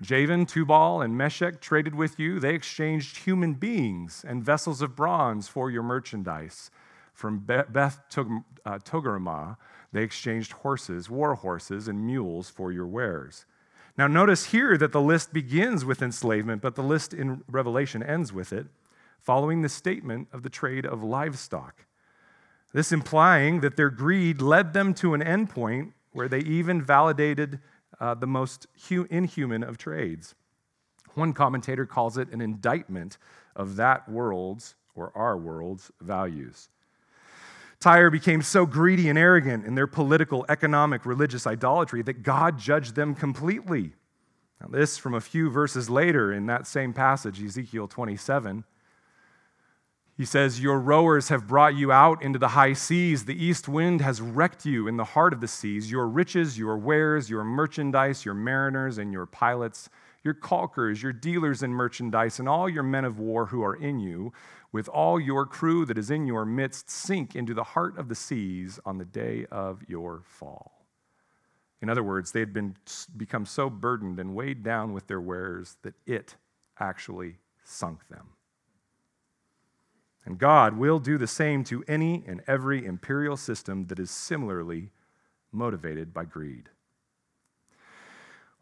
[0.00, 2.38] Javan, Tubal, and Meshech traded with you.
[2.38, 6.70] They exchanged human beings and vessels of bronze for your merchandise.
[7.12, 9.56] From Beth uh, Togarmah,
[9.92, 13.44] they exchanged horses, war horses, and mules for your wares.
[13.96, 18.32] Now, notice here that the list begins with enslavement, but the list in Revelation ends
[18.32, 18.66] with it
[19.18, 21.84] following the statement of the trade of livestock.
[22.72, 27.60] This implying that their greed led them to an endpoint where they even validated
[28.00, 30.34] uh, the most hu- inhuman of trades.
[31.14, 33.18] One commentator calls it an indictment
[33.56, 36.68] of that world's or our world's values.
[37.80, 42.96] Tyre became so greedy and arrogant in their political, economic, religious idolatry that God judged
[42.96, 43.92] them completely.
[44.60, 48.64] Now, this from a few verses later in that same passage, Ezekiel 27.
[50.18, 53.24] He says, Your rowers have brought you out into the high seas.
[53.24, 55.92] The east wind has wrecked you in the heart of the seas.
[55.92, 59.88] Your riches, your wares, your merchandise, your mariners and your pilots,
[60.24, 64.00] your caulkers, your dealers in merchandise, and all your men of war who are in
[64.00, 64.32] you,
[64.72, 68.16] with all your crew that is in your midst, sink into the heart of the
[68.16, 70.84] seas on the day of your fall.
[71.80, 72.74] In other words, they had been,
[73.16, 76.34] become so burdened and weighed down with their wares that it
[76.80, 78.30] actually sunk them.
[80.28, 84.90] And God will do the same to any and every imperial system that is similarly
[85.52, 86.68] motivated by greed.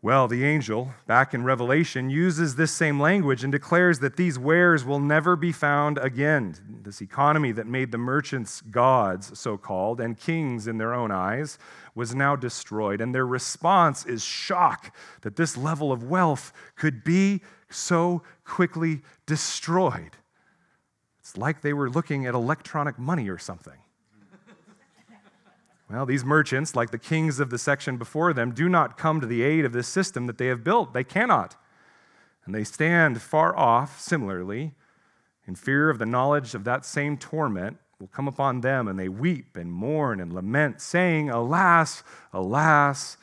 [0.01, 4.85] Well, the angel, back in Revelation, uses this same language and declares that these wares
[4.85, 6.55] will never be found again.
[6.85, 11.59] This economy that made the merchants gods, so called, and kings in their own eyes,
[11.97, 13.01] was now destroyed.
[13.01, 20.13] And their response is shock that this level of wealth could be so quickly destroyed.
[21.27, 23.79] It's like they were looking at electronic money or something.
[25.91, 29.27] Well, these merchants, like the kings of the section before them, do not come to
[29.27, 30.93] the aid of this system that they have built.
[30.93, 31.57] They cannot.
[32.45, 34.75] And they stand far off, similarly,
[35.49, 39.09] in fear of the knowledge of that same torment will come upon them, and they
[39.09, 43.17] weep and mourn and lament, saying, Alas, alas.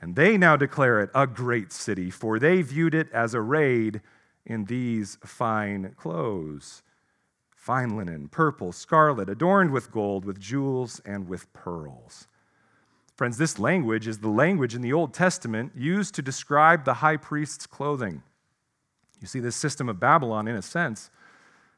[0.00, 4.00] And they now declare it a great city, for they viewed it as arrayed
[4.46, 6.82] in these fine clothes
[7.68, 12.26] fine linen, purple, scarlet, adorned with gold, with jewels, and with pearls.
[13.14, 17.18] Friends, this language is the language in the Old Testament used to describe the high
[17.18, 18.22] priest's clothing.
[19.20, 21.10] You see, this system of Babylon, in a sense,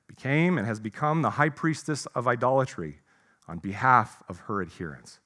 [0.06, 3.00] became and has become the high priestess of idolatry
[3.48, 5.18] on behalf of her adherents.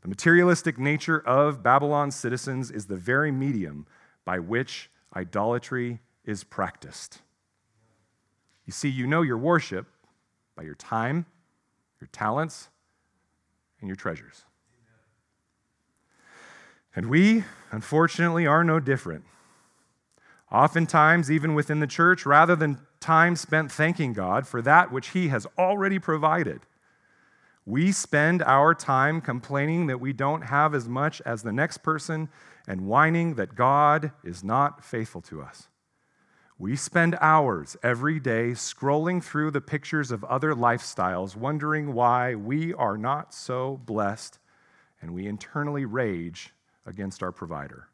[0.00, 3.86] The materialistic nature of Babylon's citizens is the very medium
[4.24, 7.20] by which idolatry is practiced.
[8.66, 9.86] You see, you know your worship
[10.56, 11.26] by your time,
[12.00, 12.68] your talents,
[13.80, 14.44] and your treasures.
[16.94, 19.24] And we, unfortunately, are no different.
[20.50, 25.28] Oftentimes, even within the church, rather than time spent thanking God for that which He
[25.28, 26.60] has already provided,
[27.66, 32.28] we spend our time complaining that we don't have as much as the next person
[32.66, 35.68] and whining that God is not faithful to us.
[36.58, 42.72] We spend hours every day scrolling through the pictures of other lifestyles, wondering why we
[42.72, 44.38] are not so blessed,
[45.02, 46.54] and we internally rage
[46.86, 47.88] against our provider.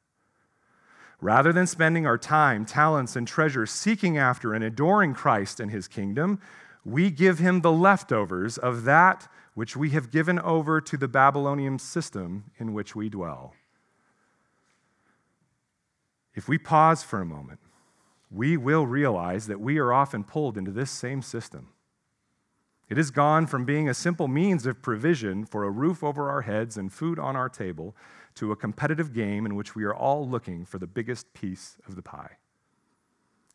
[1.20, 5.88] Rather than spending our time, talents, and treasure seeking after and adoring Christ and his
[5.88, 6.40] kingdom,
[6.85, 11.79] we give him the leftovers of that which we have given over to the Babylonian
[11.79, 13.55] system in which we dwell.
[16.35, 17.61] If we pause for a moment,
[18.33, 21.68] we will realize that we are often pulled into this same system.
[22.88, 26.42] It has gone from being a simple means of provision for a roof over our
[26.42, 27.95] heads and food on our table
[28.35, 31.95] to a competitive game in which we are all looking for the biggest piece of
[31.95, 32.37] the pie.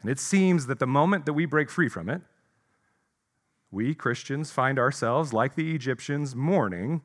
[0.02, 2.22] And it seems that the moment that we break free from it,
[3.72, 7.02] we Christians find ourselves, like the Egyptians, mourning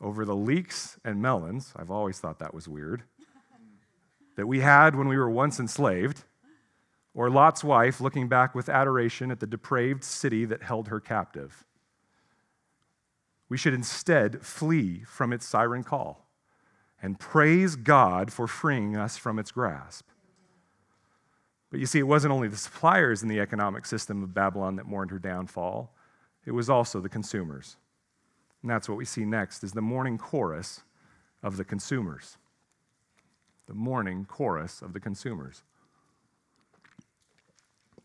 [0.00, 1.72] over the leeks and melons.
[1.76, 3.02] I've always thought that was weird.
[4.36, 6.24] that we had when we were once enslaved,
[7.14, 11.64] or Lot's wife looking back with adoration at the depraved city that held her captive.
[13.48, 16.26] We should instead flee from its siren call
[17.00, 20.06] and praise God for freeing us from its grasp.
[21.70, 24.86] But you see, it wasn't only the suppliers in the economic system of Babylon that
[24.86, 25.94] mourned her downfall,
[26.44, 27.76] it was also the consumers.
[28.62, 30.80] And that's what we see next is the mourning chorus
[31.42, 32.38] of the consumers.
[33.66, 35.62] The mourning chorus of the consumers.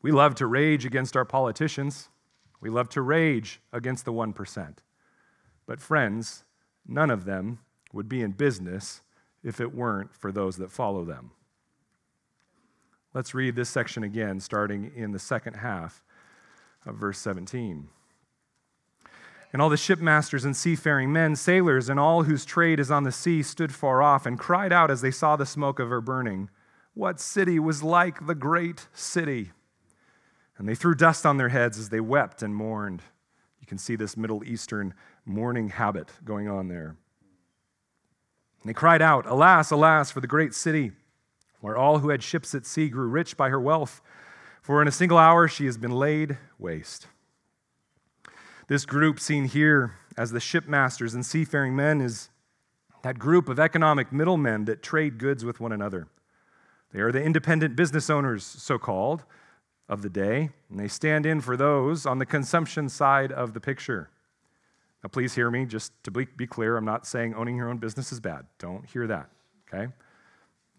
[0.03, 2.09] We love to rage against our politicians.
[2.61, 4.75] We love to rage against the 1%.
[5.65, 6.43] But, friends,
[6.85, 7.59] none of them
[7.93, 9.01] would be in business
[9.43, 11.31] if it weren't for those that follow them.
[13.13, 16.03] Let's read this section again, starting in the second half
[16.85, 17.87] of verse 17.
[19.53, 23.11] And all the shipmasters and seafaring men, sailors, and all whose trade is on the
[23.11, 26.49] sea stood far off and cried out as they saw the smoke of her burning,
[26.93, 29.51] What city was like the great city?
[30.57, 33.01] And they threw dust on their heads as they wept and mourned.
[33.59, 34.93] You can see this Middle Eastern
[35.25, 36.95] mourning habit going on there.
[38.61, 40.91] And they cried out, Alas, alas, for the great city,
[41.59, 44.01] where all who had ships at sea grew rich by her wealth,
[44.61, 47.07] for in a single hour she has been laid waste.
[48.67, 52.29] This group seen here as the shipmasters and seafaring men is
[53.01, 56.07] that group of economic middlemen that trade goods with one another.
[56.93, 59.25] They are the independent business owners, so called,
[59.89, 63.59] of the day, and they stand in for those on the consumption side of the
[63.59, 64.09] picture.
[65.03, 68.11] Now, please hear me, just to be clear, I'm not saying owning your own business
[68.11, 68.45] is bad.
[68.57, 69.29] Don't hear that,
[69.67, 69.91] okay?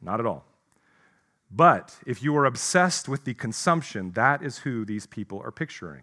[0.00, 0.46] Not at all.
[1.50, 6.02] But if you are obsessed with the consumption, that is who these people are picturing.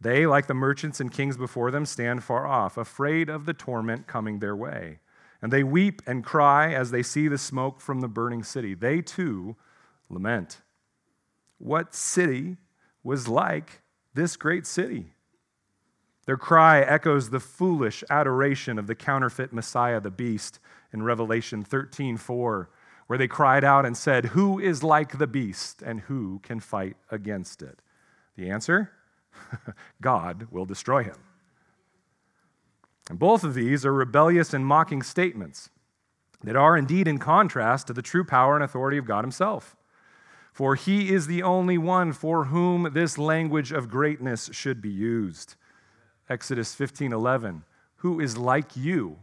[0.00, 4.06] They, like the merchants and kings before them, stand far off, afraid of the torment
[4.06, 5.00] coming their way.
[5.42, 8.74] And they weep and cry as they see the smoke from the burning city.
[8.74, 9.56] They too
[10.08, 10.58] lament.
[11.60, 12.56] What city
[13.04, 13.82] was like
[14.14, 15.12] this great city?
[16.24, 20.58] Their cry echoes the foolish adoration of the counterfeit Messiah, the beast,
[20.92, 22.70] in Revelation 13 4,
[23.06, 26.96] where they cried out and said, Who is like the beast and who can fight
[27.10, 27.80] against it?
[28.36, 28.92] The answer?
[30.00, 31.16] God will destroy him.
[33.10, 35.68] And both of these are rebellious and mocking statements
[36.42, 39.76] that are indeed in contrast to the true power and authority of God Himself.
[40.52, 45.54] For He is the only one for whom this language of greatness should be used.
[46.28, 47.64] Exodus 15 11.
[47.96, 49.18] Who is like you,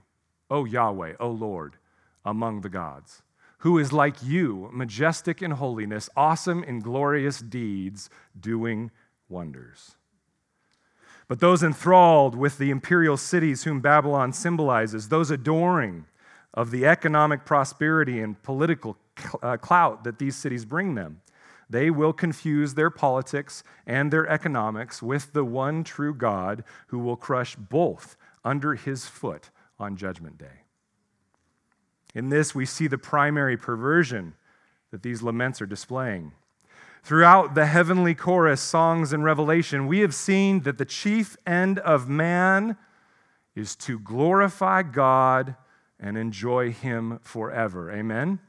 [0.50, 1.78] O Yahweh, O Lord,
[2.24, 3.24] among the gods?
[3.60, 8.10] Who is like you, majestic in holiness, awesome in glorious deeds,
[8.40, 8.92] doing
[9.30, 9.96] wonders?
[11.28, 16.06] But those enthralled with the imperial cities whom Babylon symbolizes, those adoring
[16.58, 18.98] of the economic prosperity and political
[19.44, 21.22] uh, clout that these cities bring them,
[21.70, 27.16] they will confuse their politics and their economics with the one true God who will
[27.16, 30.64] crush both under his foot on Judgment Day.
[32.16, 34.34] In this, we see the primary perversion
[34.90, 36.32] that these laments are displaying.
[37.04, 42.10] Throughout the heavenly chorus, songs, and revelation, we have seen that the chief end of
[42.10, 42.78] man
[43.56, 45.56] is to glorify God
[46.00, 47.92] and enjoy Him forever.
[47.92, 48.40] Amen?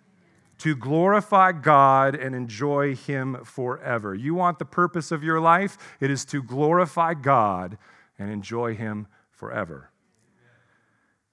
[0.58, 4.14] To glorify God and enjoy Him forever.
[4.14, 5.78] You want the purpose of your life?
[6.00, 7.78] It is to glorify God
[8.18, 9.90] and enjoy Him forever.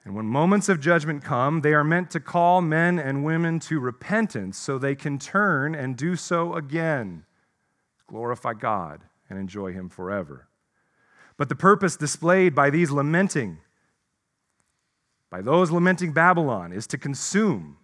[0.06, 3.80] And when moments of judgment come, they are meant to call men and women to
[3.80, 7.25] repentance so they can turn and do so again,
[8.06, 10.47] glorify God, and enjoy Him forever.
[11.38, 13.58] But the purpose displayed by these lamenting,
[15.29, 17.78] by those lamenting Babylon, is to consume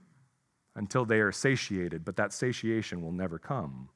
[0.76, 3.90] until they are satiated, but that satiation will never come.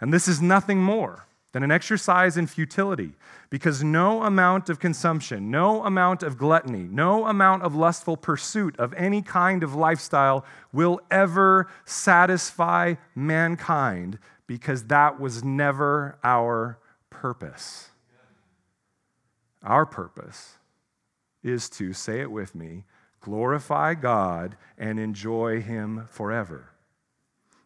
[0.00, 3.14] And this is nothing more than an exercise in futility,
[3.48, 8.92] because no amount of consumption, no amount of gluttony, no amount of lustful pursuit of
[8.94, 16.78] any kind of lifestyle will ever satisfy mankind, because that was never our
[17.08, 17.90] purpose.
[19.62, 20.57] Our purpose
[21.42, 22.84] is to, say it with me,
[23.20, 26.70] glorify God and enjoy Him forever.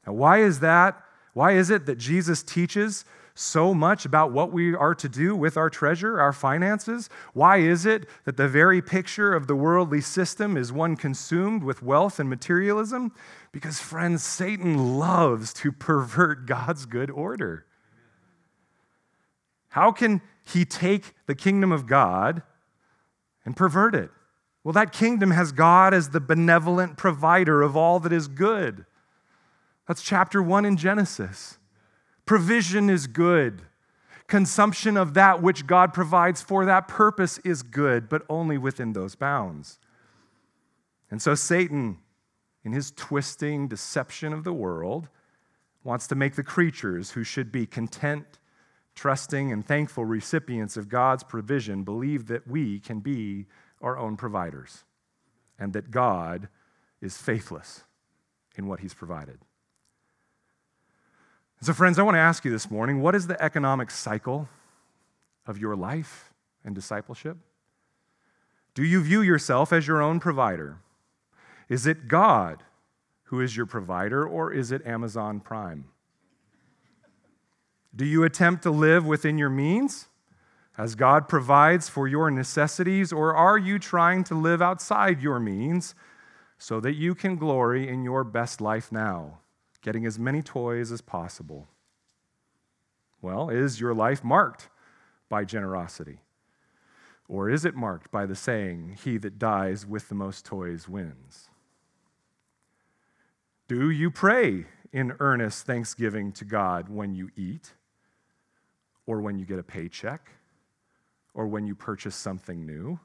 [0.07, 1.03] Now, why is that?
[1.35, 3.05] Why is it that Jesus teaches
[3.35, 7.09] so much about what we are to do with our treasure, our finances?
[7.33, 11.83] Why is it that the very picture of the worldly system is one consumed with
[11.83, 13.13] wealth and materialism?
[13.51, 17.67] Because, friends, Satan loves to pervert God's good order.
[19.71, 22.43] How can he take the kingdom of God
[23.45, 24.11] and pervert it?
[24.65, 28.87] Well, that kingdom has God as the benevolent provider of all that is good.
[29.89, 31.59] That's chapter one in Genesis.
[32.25, 33.63] Provision is good.
[34.29, 39.17] Consumption of that which God provides for that purpose is good, but only within those
[39.17, 39.79] bounds.
[41.11, 41.99] And so Satan,
[42.65, 45.09] in his twisting deception of the world,
[45.85, 48.39] wants to make the creatures who should be content,
[48.95, 53.47] trusting, and thankful recipients of God's provision believe that we can be
[53.81, 54.85] our own providers
[55.59, 56.49] and that God
[57.01, 57.85] is faithless
[58.57, 59.39] in what he's provided.
[61.61, 64.49] So, friends, I want to ask you this morning what is the economic cycle
[65.47, 66.33] of your life
[66.65, 67.37] and discipleship?
[68.75, 70.79] Do you view yourself as your own provider?
[71.69, 72.63] Is it God
[73.25, 75.87] who is your provider, or is it Amazon Prime?
[77.95, 80.09] Do you attempt to live within your means
[80.79, 85.95] as God provides for your necessities, or are you trying to live outside your means
[86.59, 89.39] so that you can glory in your best life now?
[89.83, 91.69] getting as many toys as possible.
[93.21, 94.71] Well, is your life marked
[95.29, 96.21] by generosity?
[97.29, 101.51] Or is it marked by the saying, He that dies with the most toys wins?
[103.69, 107.73] Do you pray in earnest thanksgiving to God when you eat,
[109.07, 110.31] or when you get a paycheck,
[111.35, 113.01] or when you purchase something new?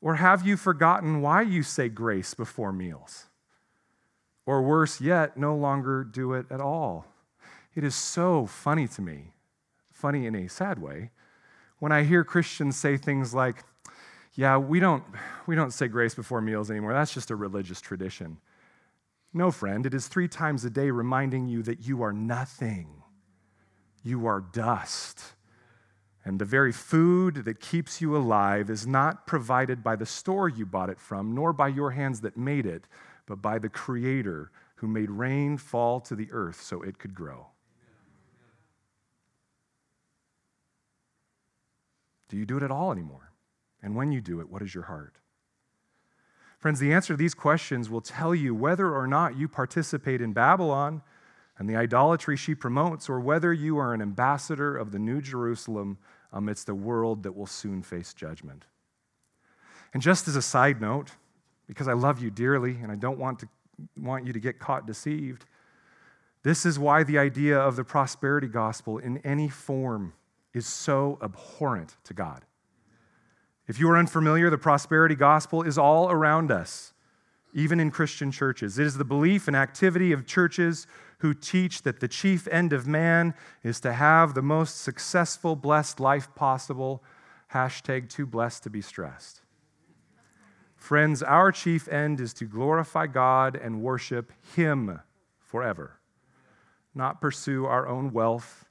[0.00, 3.26] Or have you forgotten why you say grace before meals?
[4.46, 7.06] Or worse yet, no longer do it at all.
[7.74, 9.32] It is so funny to me,
[9.92, 11.10] funny in a sad way,
[11.78, 13.64] when I hear Christians say things like,
[14.34, 15.02] yeah, we don't,
[15.46, 16.92] we don't say grace before meals anymore.
[16.92, 18.38] That's just a religious tradition.
[19.34, 23.02] No, friend, it is three times a day reminding you that you are nothing.
[24.02, 25.34] You are dust.
[26.24, 30.66] And the very food that keeps you alive is not provided by the store you
[30.66, 32.84] bought it from, nor by your hands that made it,
[33.26, 37.48] but by the Creator who made rain fall to the earth so it could grow.
[42.28, 43.32] Do you do it at all anymore?
[43.82, 45.16] And when you do it, what is your heart?
[46.58, 50.32] Friends, the answer to these questions will tell you whether or not you participate in
[50.32, 51.02] Babylon
[51.58, 55.98] and the idolatry she promotes, or whether you are an ambassador of the New Jerusalem
[56.32, 58.64] amidst a world that will soon face judgment.
[59.92, 61.10] And just as a side note,
[61.66, 63.48] because I love you dearly and I don't want, to,
[63.96, 65.46] want you to get caught deceived.
[66.42, 70.12] This is why the idea of the prosperity gospel in any form
[70.54, 72.44] is so abhorrent to God.
[73.66, 76.94] If you are unfamiliar, the prosperity gospel is all around us,
[77.52, 78.78] even in Christian churches.
[78.78, 80.86] It is the belief and activity of churches
[81.18, 86.00] who teach that the chief end of man is to have the most successful, blessed
[86.00, 87.02] life possible.
[87.52, 89.42] Hashtag too blessed to be stressed.
[90.76, 95.00] Friends, our chief end is to glorify God and worship Him
[95.40, 95.98] forever,
[96.94, 98.66] not pursue our own wealth,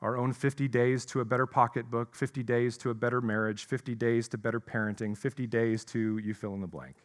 [0.00, 3.94] our own 50 days to a better pocketbook, 50 days to a better marriage, 50
[3.96, 6.96] days to better parenting, 50 days to you fill in the blank.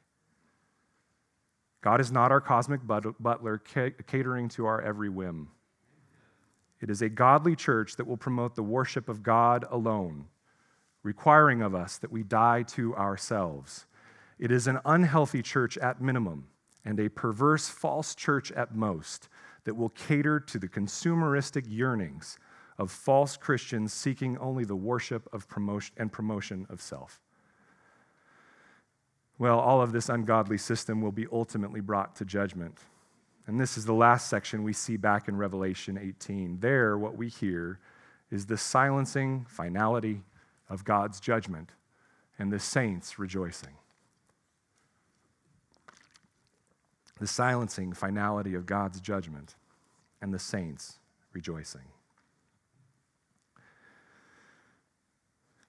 [1.81, 5.49] God is not our cosmic butler catering to our every whim.
[6.81, 10.25] It is a godly church that will promote the worship of God alone,
[11.03, 13.85] requiring of us that we die to ourselves
[14.39, 16.47] it is an unhealthy church at minimum
[16.85, 19.27] and a perverse false church at most
[19.65, 22.39] that will cater to the consumeristic yearnings
[22.77, 27.19] of false Christians seeking only the worship of promotion and promotion of self.
[29.39, 32.77] Well, all of this ungodly system will be ultimately brought to judgment.
[33.47, 36.59] And this is the last section we see back in Revelation 18.
[36.59, 37.79] There, what we hear
[38.29, 40.21] is the silencing finality
[40.69, 41.71] of God's judgment
[42.37, 43.73] and the saints rejoicing.
[47.19, 49.55] the silencing finality of God's judgment,
[50.21, 50.99] and the saints
[51.33, 51.81] rejoicing.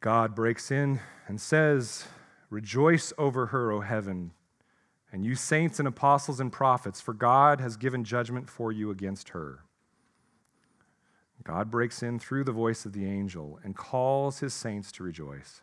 [0.00, 2.06] God breaks in and says,
[2.50, 4.32] Rejoice over her, O heaven,
[5.12, 9.30] and you saints and apostles and prophets, for God has given judgment for you against
[9.30, 9.60] her.
[11.42, 15.62] God breaks in through the voice of the angel and calls his saints to rejoice.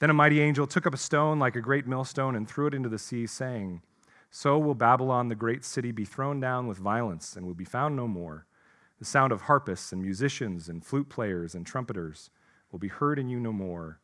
[0.00, 2.74] Then a mighty angel took up a stone like a great millstone and threw it
[2.74, 3.82] into the sea, saying,
[4.30, 7.96] so will Babylon, the great city, be thrown down with violence and will be found
[7.96, 8.46] no more.
[8.98, 12.30] The sound of harpists and musicians and flute players and trumpeters
[12.70, 13.98] will be heard in you no more.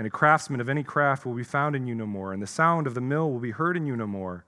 [0.00, 2.32] And a craftsman of any craft will be found in you no more.
[2.32, 4.46] And the sound of the mill will be heard in you no more.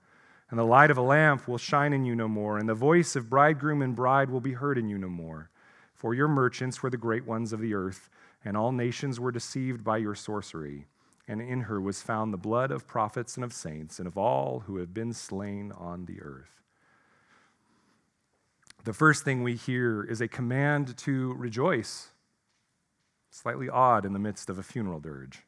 [0.49, 2.57] And the light of a lamp will shine in you no more.
[2.57, 5.51] And the voice of bridegroom and bride will be heard in you no more.
[5.93, 8.09] For your merchants were the great ones of the earth,
[8.43, 10.87] and all nations were deceived by your sorcery.
[11.27, 14.61] And in her was found the blood of prophets and of saints, and of all
[14.61, 16.63] who have been slain on the earth.
[18.85, 22.07] The first thing we hear is a command to rejoice.
[23.33, 25.41] Slightly odd in the midst of a funeral dirge.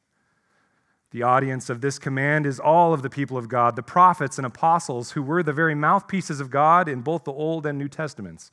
[1.11, 4.45] The audience of this command is all of the people of God, the prophets and
[4.45, 8.49] apostles who were the very mouthpieces of God in both the Old and New Testaments,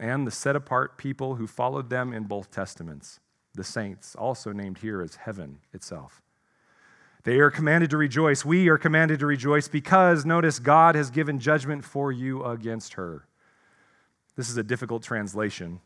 [0.00, 3.20] and the set apart people who followed them in both Testaments,
[3.52, 6.22] the saints, also named here as heaven itself.
[7.24, 8.46] They are commanded to rejoice.
[8.46, 13.26] We are commanded to rejoice because, notice, God has given judgment for you against her.
[14.36, 15.80] This is a difficult translation.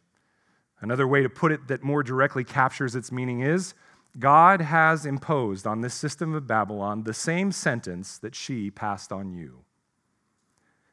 [0.81, 3.75] Another way to put it that more directly captures its meaning is
[4.19, 9.33] God has imposed on this system of Babylon the same sentence that she passed on
[9.33, 9.65] you.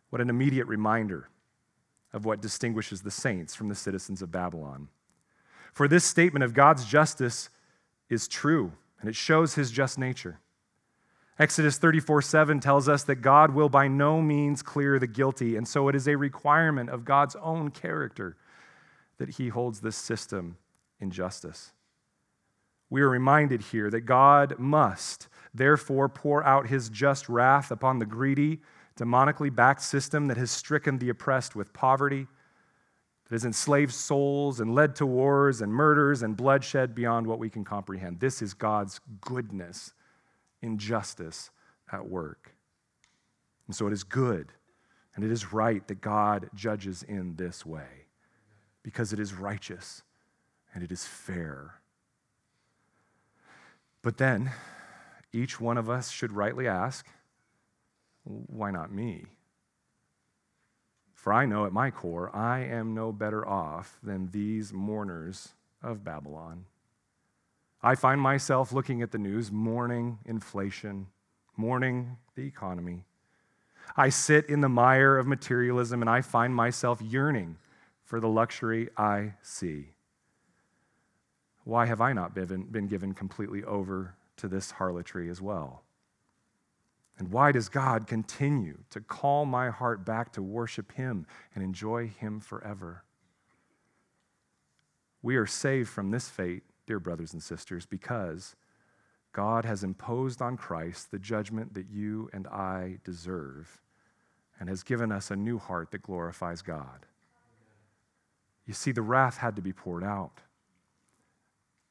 [0.10, 1.30] What an immediate reminder
[2.14, 4.88] of what distinguishes the saints from the citizens of Babylon.
[5.74, 7.50] For this statement of God's justice
[8.10, 10.40] is true, and it shows his just nature.
[11.38, 15.68] Exodus 34 7 tells us that God will by no means clear the guilty, and
[15.68, 18.38] so it is a requirement of God's own character
[19.18, 20.58] that he holds this system
[21.00, 21.72] in justice.
[22.90, 28.06] We are reminded here that God must, therefore, pour out his just wrath upon the
[28.06, 28.62] greedy,
[28.98, 32.28] demonically backed system that has stricken the oppressed with poverty,
[33.28, 37.50] that has enslaved souls and led to wars and murders and bloodshed beyond what we
[37.50, 38.20] can comprehend.
[38.20, 39.94] This is God's goodness
[40.62, 41.50] injustice
[41.92, 42.56] at work.
[43.68, 44.52] And so it is good
[45.16, 48.05] and it is right that God judges in this way
[48.86, 50.04] because it is righteous
[50.72, 51.74] and it is fair.
[54.04, 54.52] But then,
[55.34, 57.08] each one of us should rightly ask,
[58.24, 59.26] why not me?
[61.16, 66.04] For I know at my core, I am no better off than these mourners of
[66.04, 66.66] Babylon.
[67.82, 71.08] I find myself looking at the news, mourning inflation,
[71.58, 73.06] mourning the economy.
[73.98, 77.58] I sit in the mire of materialism and I find myself yearning
[78.06, 79.90] for the luxury I see.
[81.66, 85.84] Why have I not been, given completely over to this harlotry as well?
[87.18, 92.08] And why does God continue to call my heart back to worship Him and enjoy
[92.08, 93.04] Him forever?
[95.22, 98.56] We are saved from this fate dear brothers and sisters, because
[99.34, 103.82] God has imposed on Christ the judgment that you and I deserve
[104.60, 107.08] and has given us a new heart that glorifies God.
[108.66, 110.42] You see, the wrath had to be poured out.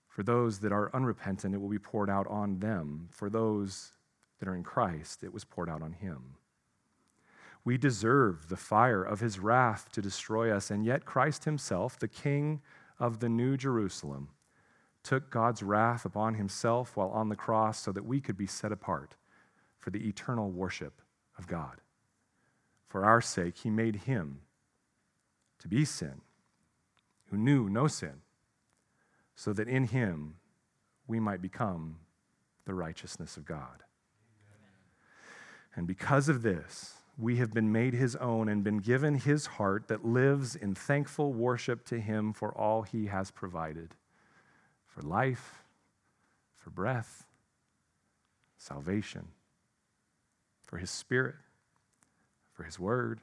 [0.09, 3.09] For those that are unrepentant, it will be poured out on them.
[3.11, 3.93] For those
[4.39, 6.37] that are in Christ, it was poured out on him.
[7.65, 12.09] We deserve the fire of his wrath to destroy us, and yet Christ himself, the
[12.09, 12.61] King
[12.99, 14.29] of the New Jerusalem,
[15.03, 18.73] took God's wrath upon himself while on the cross so that we could be set
[18.73, 19.17] apart
[19.79, 21.01] for the eternal worship
[21.39, 21.81] of God.
[22.89, 24.41] For our sake, he made him
[25.59, 26.21] to be sin,
[27.35, 28.23] who knew no sin,
[29.35, 30.37] so that in him
[31.09, 31.97] we might become
[32.65, 33.83] the righteousness of God.
[35.75, 39.89] And because of this, we have been made his own and been given his heart
[39.89, 43.95] that lives in thankful worship to him for all he has provided
[44.87, 45.65] for life,
[46.57, 47.27] for breath,
[48.57, 49.27] salvation,
[50.63, 51.35] for His Spirit,
[52.53, 53.21] for His Word,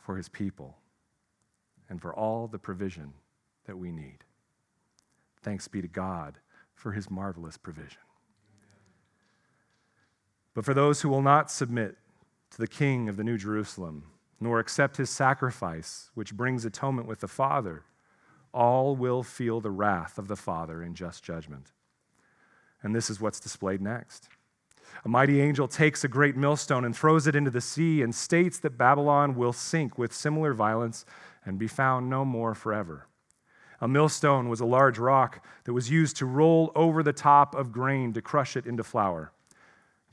[0.00, 0.78] for His people,
[1.88, 3.12] and for all the provision
[3.66, 4.18] that we need.
[5.42, 6.38] Thanks be to God
[6.74, 7.98] for His marvelous provision.
[10.54, 11.96] But for those who will not submit
[12.50, 14.04] to the King of the New Jerusalem,
[14.40, 17.82] nor accept his sacrifice, which brings atonement with the Father,
[18.52, 21.72] all will feel the wrath of the Father in just judgment.
[22.82, 24.28] And this is what's displayed next.
[25.04, 28.58] A mighty angel takes a great millstone and throws it into the sea and states
[28.60, 31.04] that Babylon will sink with similar violence
[31.44, 33.06] and be found no more forever.
[33.80, 37.72] A millstone was a large rock that was used to roll over the top of
[37.72, 39.32] grain to crush it into flour.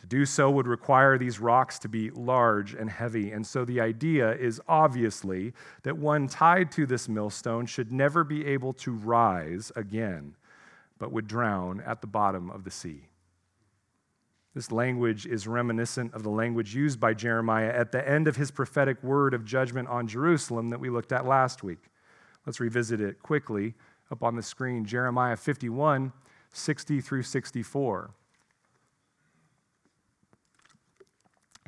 [0.01, 3.31] To do so would require these rocks to be large and heavy.
[3.31, 5.53] And so the idea is obviously
[5.83, 10.35] that one tied to this millstone should never be able to rise again,
[10.97, 13.10] but would drown at the bottom of the sea.
[14.53, 18.51] This language is reminiscent of the language used by Jeremiah at the end of his
[18.51, 21.79] prophetic word of judgment on Jerusalem that we looked at last week.
[22.45, 23.75] Let's revisit it quickly
[24.11, 26.11] up on the screen Jeremiah 51
[26.53, 28.11] 60 through 64.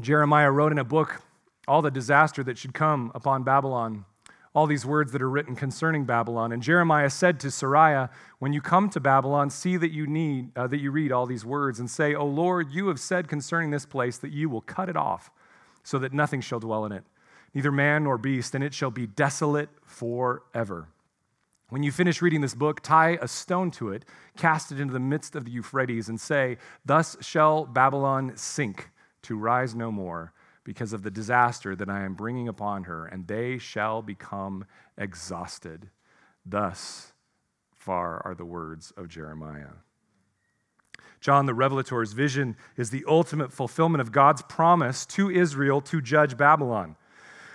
[0.01, 1.21] Jeremiah wrote in a book
[1.67, 4.03] all the disaster that should come upon Babylon,
[4.56, 6.51] all these words that are written concerning Babylon.
[6.51, 10.68] And Jeremiah said to Seraiah, When you come to Babylon, see that you need uh,
[10.68, 13.86] that you read all these words and say, O Lord, you have said concerning this
[13.86, 15.32] place that you will cut it off,
[15.84, 17.04] so that nothing shall dwell in it,
[17.54, 20.88] neither man nor beast, and it shall be desolate forever.
[21.70, 24.06] When you finish reading this book, tie a stone to it,
[24.38, 28.91] cast it into the midst of the Euphrates, and say, Thus shall Babylon sink
[29.24, 30.34] to rise no more
[30.64, 34.66] because of the disaster that I am bringing upon her, and they shall become
[34.97, 35.89] exhausted.
[36.45, 37.14] Thus
[37.76, 39.76] far are the words of Jeremiah.
[41.20, 46.36] John the Revelator's vision is the ultimate fulfillment of God's promise to Israel to judge
[46.36, 46.97] Babylon.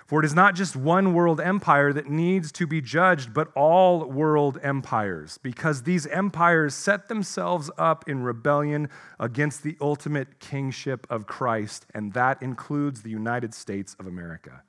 [0.08, 4.06] For it is not just one world empire that needs to be judged, but all
[4.06, 8.88] world empires, because these empires set themselves up in rebellion
[9.20, 14.62] against the ultimate kingship of Christ, and that includes the United States of America.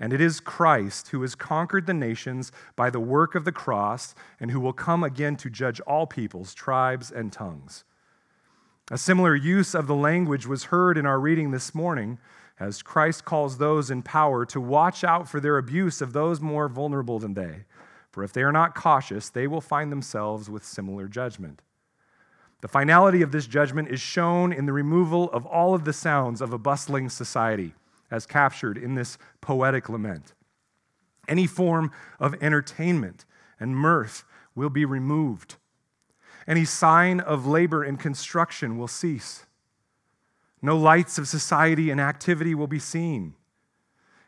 [0.00, 4.14] And it is Christ who has conquered the nations by the work of the cross
[4.40, 7.84] and who will come again to judge all peoples, tribes, and tongues.
[8.90, 12.18] A similar use of the language was heard in our reading this morning
[12.58, 16.68] as Christ calls those in power to watch out for their abuse of those more
[16.68, 17.64] vulnerable than they.
[18.10, 21.62] For if they are not cautious, they will find themselves with similar judgment.
[22.60, 26.40] The finality of this judgment is shown in the removal of all of the sounds
[26.40, 27.74] of a bustling society,
[28.10, 30.32] as captured in this poetic lament.
[31.26, 31.90] Any form
[32.20, 33.24] of entertainment
[33.58, 34.24] and mirth
[34.54, 35.56] will be removed.
[36.46, 39.46] Any sign of labor and construction will cease.
[40.64, 43.34] No lights of society and activity will be seen.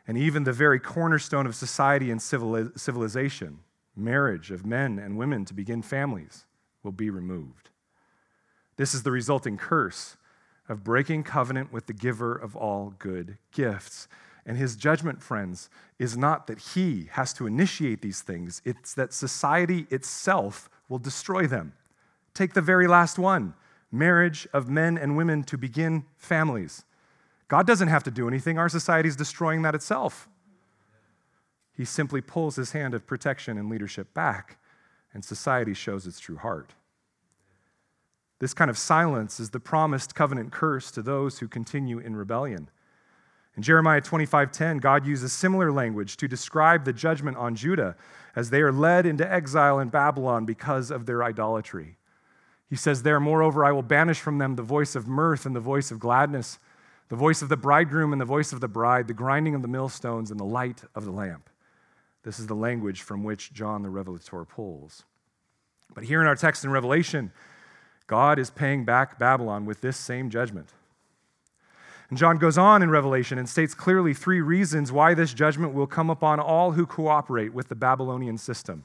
[0.07, 3.61] And even the very cornerstone of society and civilization,
[3.95, 6.45] marriage of men and women to begin families,
[6.83, 7.71] will be removed.
[8.75, 10.15] This is the resulting curse
[10.69, 14.07] of breaking covenant with the giver of all good gifts.
[14.45, 19.11] And his judgment, friends, is not that he has to initiate these things, it's that
[19.11, 21.73] society itself will destroy them.
[22.35, 23.55] Take the very last one
[23.91, 26.85] marriage of men and women to begin families.
[27.47, 30.27] God doesn't have to do anything, our society is destroying that itself.
[31.71, 34.57] He simply pulls his hand of protection and leadership back,
[35.13, 36.73] and society shows its true heart.
[38.39, 42.69] This kind of silence is the promised covenant curse to those who continue in rebellion.
[43.55, 47.95] In Jeremiah 25:10, God uses similar language to describe the judgment on Judah
[48.35, 51.97] as they are led into exile in Babylon because of their idolatry.
[52.69, 55.61] He says, There, moreover, I will banish from them the voice of mirth and the
[55.61, 56.59] voice of gladness,
[57.09, 59.67] the voice of the bridegroom and the voice of the bride, the grinding of the
[59.67, 61.49] millstones and the light of the lamp.
[62.23, 65.03] This is the language from which John the Revelator pulls.
[65.93, 67.31] But here in our text in Revelation,
[68.05, 70.69] God is paying back Babylon with this same judgment.
[72.09, 75.87] And John goes on in Revelation and states clearly three reasons why this judgment will
[75.87, 78.83] come upon all who cooperate with the Babylonian system.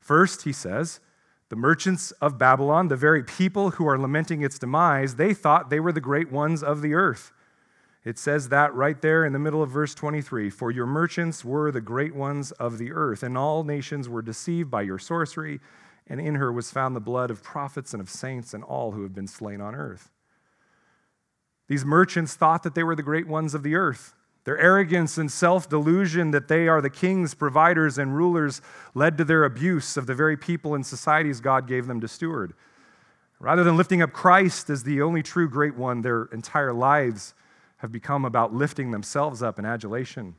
[0.00, 1.00] First, he says,
[1.48, 5.80] the merchants of Babylon, the very people who are lamenting its demise, they thought they
[5.80, 7.32] were the great ones of the earth.
[8.04, 11.70] It says that right there in the middle of verse 23 For your merchants were
[11.70, 15.60] the great ones of the earth, and all nations were deceived by your sorcery,
[16.06, 19.02] and in her was found the blood of prophets and of saints and all who
[19.02, 20.10] have been slain on earth.
[21.66, 24.14] These merchants thought that they were the great ones of the earth.
[24.48, 28.62] Their arrogance and self delusion that they are the kings, providers, and rulers
[28.94, 32.54] led to their abuse of the very people and societies God gave them to steward.
[33.40, 37.34] Rather than lifting up Christ as the only true great one, their entire lives
[37.76, 40.34] have become about lifting themselves up in adulation.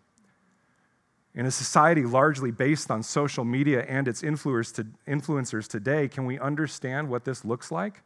[1.35, 7.09] In a society largely based on social media and its influencers today, can we understand
[7.09, 8.01] what this looks like?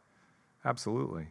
[0.66, 1.28] Absolutely.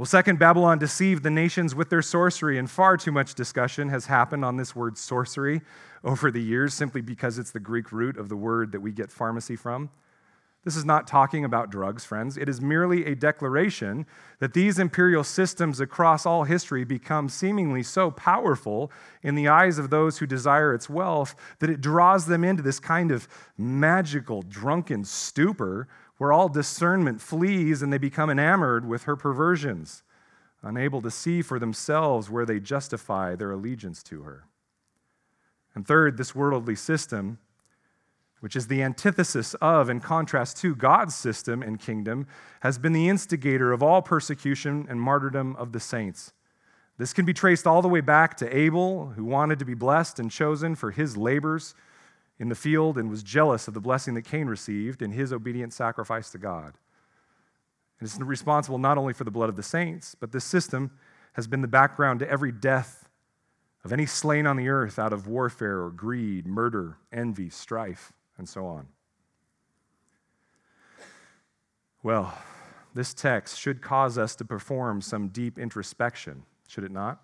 [0.00, 4.06] Well, second, Babylon deceived the nations with their sorcery, and far too much discussion has
[4.06, 5.60] happened on this word sorcery
[6.02, 9.12] over the years simply because it's the Greek root of the word that we get
[9.12, 9.90] pharmacy from.
[10.64, 12.38] This is not talking about drugs, friends.
[12.38, 14.06] It is merely a declaration
[14.38, 18.90] that these imperial systems across all history become seemingly so powerful
[19.22, 22.80] in the eyes of those who desire its wealth that it draws them into this
[22.80, 23.28] kind of
[23.58, 25.88] magical, drunken stupor
[26.20, 30.02] where all discernment flees and they become enamored with her perversions,
[30.62, 34.44] unable to see for themselves where they justify their allegiance to her.
[35.74, 37.38] And third, this worldly system
[38.40, 42.26] which is the antithesis of and contrast to God's system and kingdom,
[42.60, 46.32] has been the instigator of all persecution and martyrdom of the saints.
[46.98, 50.18] This can be traced all the way back to Abel, who wanted to be blessed
[50.18, 51.74] and chosen for his labors
[52.40, 55.74] in the field and was jealous of the blessing that Cain received in his obedient
[55.74, 56.72] sacrifice to God.
[58.00, 60.90] And it's responsible not only for the blood of the saints, but this system
[61.34, 63.08] has been the background to every death
[63.84, 68.48] of any slain on the earth out of warfare or greed, murder, envy, strife, and
[68.48, 68.88] so on.
[72.02, 72.36] Well,
[72.94, 77.20] this text should cause us to perform some deep introspection, should it not?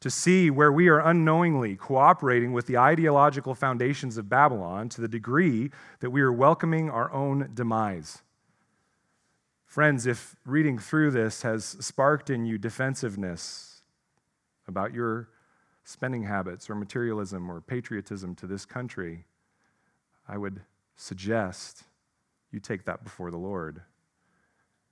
[0.00, 5.08] To see where we are unknowingly cooperating with the ideological foundations of Babylon to the
[5.08, 5.70] degree
[6.00, 8.22] that we are welcoming our own demise.
[9.66, 13.82] Friends, if reading through this has sparked in you defensiveness
[14.66, 15.28] about your
[15.84, 19.26] spending habits or materialism or patriotism to this country,
[20.26, 20.62] I would
[20.96, 21.84] suggest
[22.50, 23.82] you take that before the Lord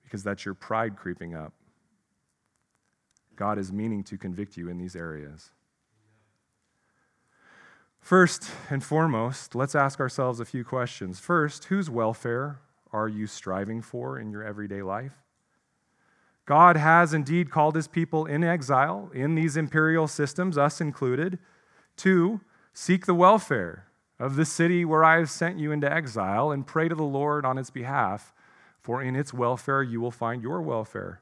[0.03, 1.53] because that's your pride creeping up.
[3.39, 5.51] God is meaning to convict you in these areas.
[8.01, 11.21] First and foremost, let's ask ourselves a few questions.
[11.21, 12.59] First, whose welfare
[12.91, 15.13] are you striving for in your everyday life?
[16.45, 21.39] God has indeed called his people in exile in these imperial systems, us included,
[21.95, 22.41] to
[22.73, 23.85] seek the welfare
[24.19, 27.45] of the city where I have sent you into exile and pray to the Lord
[27.45, 28.33] on its behalf,
[28.81, 31.21] for in its welfare you will find your welfare.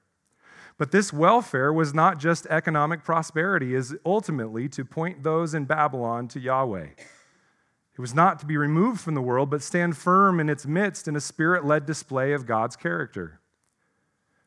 [0.78, 6.28] But this welfare was not just economic prosperity, is ultimately to point those in Babylon
[6.30, 6.90] to Yahweh.
[7.98, 11.08] It was not to be removed from the world, but stand firm in its midst
[11.08, 13.40] in a spirit led display of God's character.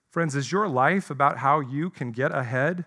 [0.08, 2.84] Friends, is your life about how you can get ahead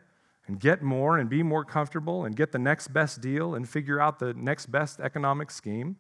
[0.47, 3.99] and get more and be more comfortable and get the next best deal and figure
[3.99, 5.97] out the next best economic scheme?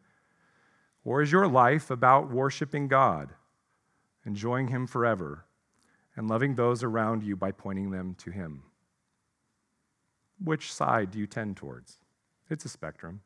[1.03, 3.33] Or is your life about worshiping God,
[4.25, 5.45] enjoying Him forever,
[6.15, 8.63] and loving those around you by pointing them to Him?
[10.43, 11.97] Which side do you tend towards?
[12.49, 13.21] It's a spectrum.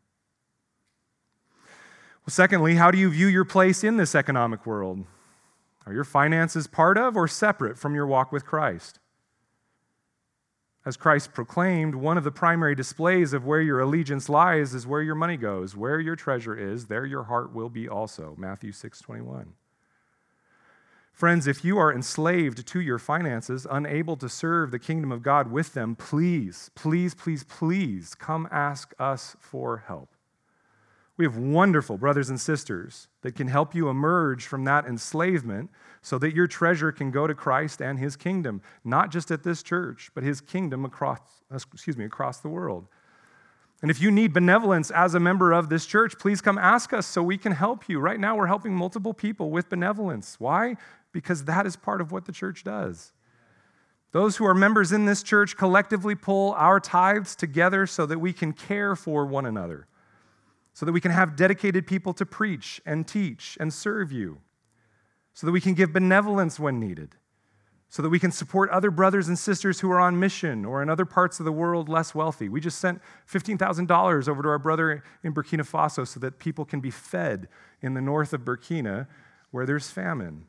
[2.25, 5.05] Well, secondly, how do you view your place in this economic world?
[5.85, 8.99] Are your finances part of or separate from your walk with Christ?
[10.85, 15.01] As Christ proclaimed, one of the primary displays of where your allegiance lies is where
[15.01, 15.75] your money goes.
[15.75, 18.35] Where your treasure is, there your heart will be also.
[18.37, 19.53] Matthew 6:21.
[21.17, 25.51] Friends, if you are enslaved to your finances, unable to serve the kingdom of God
[25.51, 30.09] with them, please, please, please, please come ask us for help.
[31.17, 35.71] We have wonderful brothers and sisters that can help you emerge from that enslavement
[36.03, 39.63] so that your treasure can go to Christ and his kingdom, not just at this
[39.63, 41.19] church, but his kingdom across,
[41.51, 42.85] excuse me, across the world.
[43.81, 47.05] And if you need benevolence as a member of this church, please come ask us
[47.05, 47.99] so we can help you.
[47.99, 50.39] Right now, we're helping multiple people with benevolence.
[50.39, 50.77] Why?
[51.11, 53.13] Because that is part of what the church does.
[54.13, 58.33] Those who are members in this church collectively pull our tithes together so that we
[58.33, 59.87] can care for one another,
[60.73, 64.39] so that we can have dedicated people to preach and teach and serve you
[65.37, 67.13] so that we can give benevolence when needed,
[67.89, 70.89] so that we can support other brothers and sisters who are on mission or in
[70.89, 72.49] other parts of the world less wealthy.
[72.49, 76.81] We just sent $15,000 over to our brother in Burkina Faso so that people can
[76.81, 77.47] be fed
[77.81, 79.07] in the north of Burkina
[79.51, 80.45] where there's famine.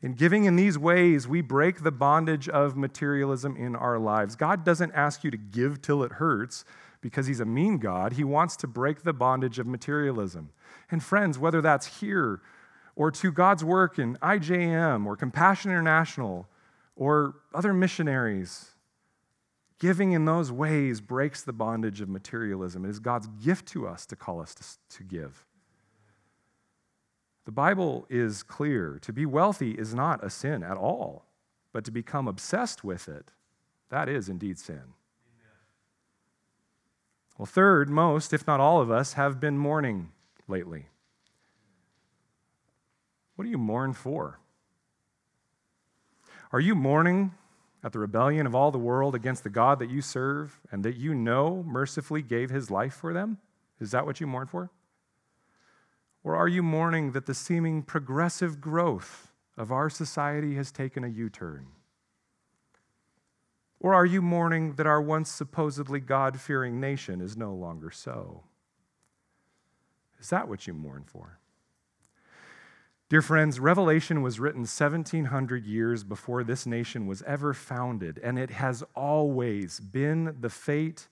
[0.00, 4.34] In giving in these ways, we break the bondage of materialism in our lives.
[4.34, 6.64] God doesn't ask you to give till it hurts
[7.00, 8.14] because He's a mean God.
[8.14, 10.50] He wants to break the bondage of materialism.
[10.90, 12.40] And friends, whether that's here
[12.94, 16.48] or to God's work in IJM or Compassion International
[16.96, 18.70] or other missionaries.
[19.78, 22.84] Giving in those ways breaks the bondage of materialism.
[22.84, 25.44] It is God's gift to us to call us to, to give.
[27.44, 29.00] The Bible is clear.
[29.02, 31.26] To be wealthy is not a sin at all,
[31.72, 33.32] but to become obsessed with it,
[33.88, 34.94] that is indeed sin.
[37.36, 40.12] Well, third, most, if not all of us, have been mourning
[40.46, 40.86] lately.
[43.42, 44.38] What do you mourn for?
[46.52, 47.34] Are you mourning
[47.82, 50.94] at the rebellion of all the world against the God that you serve and that
[50.94, 53.38] you know mercifully gave his life for them?
[53.80, 54.70] Is that what you mourn for?
[56.22, 61.08] Or are you mourning that the seeming progressive growth of our society has taken a
[61.08, 61.66] U turn?
[63.80, 68.44] Or are you mourning that our once supposedly God fearing nation is no longer so?
[70.20, 71.40] Is that what you mourn for?
[73.12, 78.48] Dear friends, Revelation was written 1700 years before this nation was ever founded, and it
[78.48, 81.08] has always been the fate,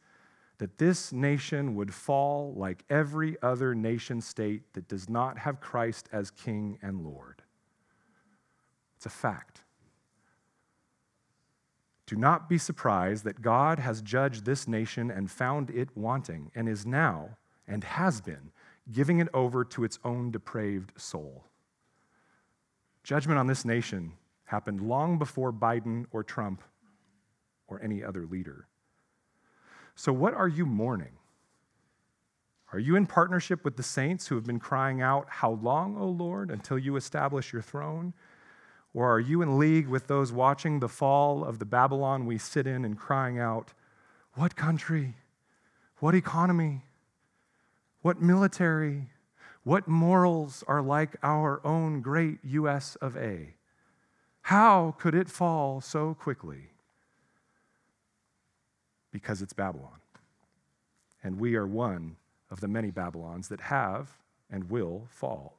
[0.56, 6.08] that this nation would fall like every other nation state that does not have Christ
[6.10, 7.42] as King and Lord.
[8.96, 9.60] It's a fact.
[12.06, 16.66] Do not be surprised that God has judged this nation and found it wanting, and
[16.66, 17.36] is now,
[17.68, 18.52] and has been,
[18.90, 21.49] giving it over to its own depraved soul.
[23.10, 24.12] Judgment on this nation
[24.44, 26.62] happened long before Biden or Trump
[27.66, 28.68] or any other leader.
[29.96, 31.18] So, what are you mourning?
[32.72, 36.06] Are you in partnership with the saints who have been crying out, How long, O
[36.06, 38.14] Lord, until you establish your throne?
[38.94, 42.64] Or are you in league with those watching the fall of the Babylon we sit
[42.64, 43.72] in and crying out,
[44.34, 45.16] What country?
[45.98, 46.82] What economy?
[48.02, 49.10] What military?
[49.62, 53.54] What morals are like our own great US of A?
[54.42, 56.70] How could it fall so quickly?
[59.12, 60.00] Because it's Babylon.
[61.22, 62.16] And we are one
[62.50, 64.16] of the many Babylons that have
[64.50, 65.58] and will fall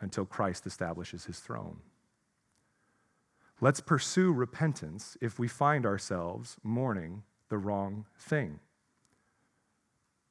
[0.00, 1.78] until Christ establishes his throne.
[3.60, 8.58] Let's pursue repentance if we find ourselves mourning the wrong thing.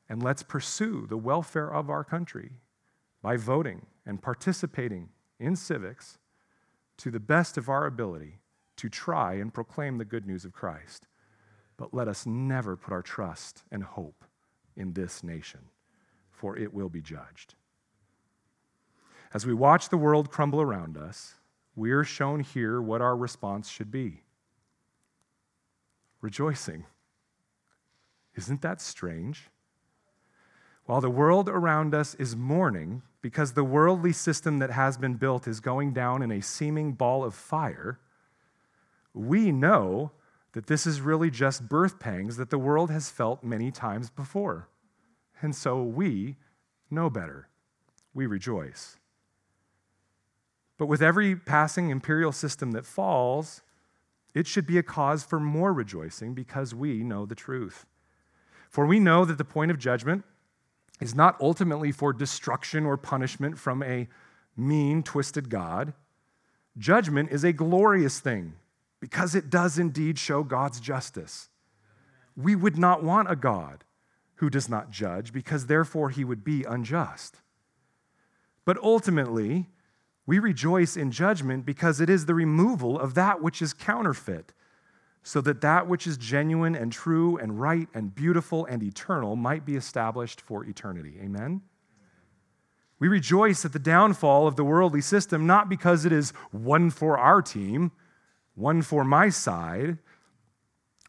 [0.09, 2.51] And let's pursue the welfare of our country
[3.25, 5.09] by voting and participating
[5.39, 6.19] in civics
[6.95, 8.37] to the best of our ability
[8.75, 11.07] to try and proclaim the good news of Christ.
[11.75, 14.25] But let us never put our trust and hope
[14.75, 15.61] in this nation,
[16.29, 17.55] for it will be judged.
[19.33, 21.33] As we watch the world crumble around us,
[21.75, 24.21] we are shown here what our response should be
[26.21, 26.85] rejoicing.
[28.35, 29.49] Isn't that strange?
[30.85, 35.47] While the world around us is mourning because the worldly system that has been built
[35.47, 37.99] is going down in a seeming ball of fire,
[39.15, 40.11] we know
[40.53, 44.69] that this is really just birth pangs that the world has felt many times before.
[45.41, 46.35] And so we
[46.91, 47.49] know better.
[48.13, 48.97] We rejoice.
[50.77, 53.63] But with every passing imperial system that falls,
[54.35, 57.87] it should be a cause for more rejoicing because we know the truth.
[58.69, 60.25] For we know that the point of judgment
[61.01, 64.07] is not ultimately for destruction or punishment from a
[64.55, 65.93] mean, twisted God.
[66.77, 68.53] Judgment is a glorious thing
[68.99, 71.49] because it does indeed show God's justice.
[72.35, 73.83] We would not want a God
[74.35, 77.41] who does not judge because therefore he would be unjust.
[78.65, 79.69] But ultimately,
[80.25, 84.53] we rejoice in judgment because it is the removal of that which is counterfeit
[85.27, 89.65] so that that which is genuine and true and right and beautiful and eternal might
[89.65, 91.15] be established for eternity.
[91.19, 91.61] Amen?
[92.99, 97.17] We rejoice at the downfall of the worldly system, not because it is one for
[97.17, 97.91] our team,
[98.53, 99.97] one for my side,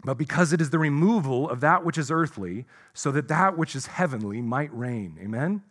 [0.03, 2.65] but because it is the removal of that which is earthly,
[2.95, 5.19] so that that which is heavenly might reign.
[5.23, 5.63] Amen?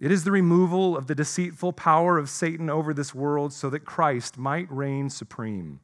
[0.00, 3.84] It is the removal of the deceitful power of Satan over this world, so that
[3.84, 5.78] Christ might reign supreme.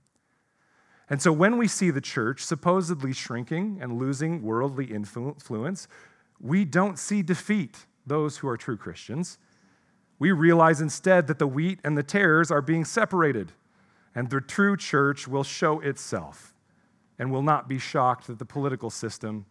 [1.11, 5.88] And so when we see the church supposedly shrinking and losing worldly influence,
[6.38, 9.36] we don't see defeat, those who are true Christians.
[10.20, 13.50] We realize instead that the wheat and the tares are being separated,
[14.14, 16.54] and the true church will show itself
[17.18, 19.46] and will not be shocked that the political system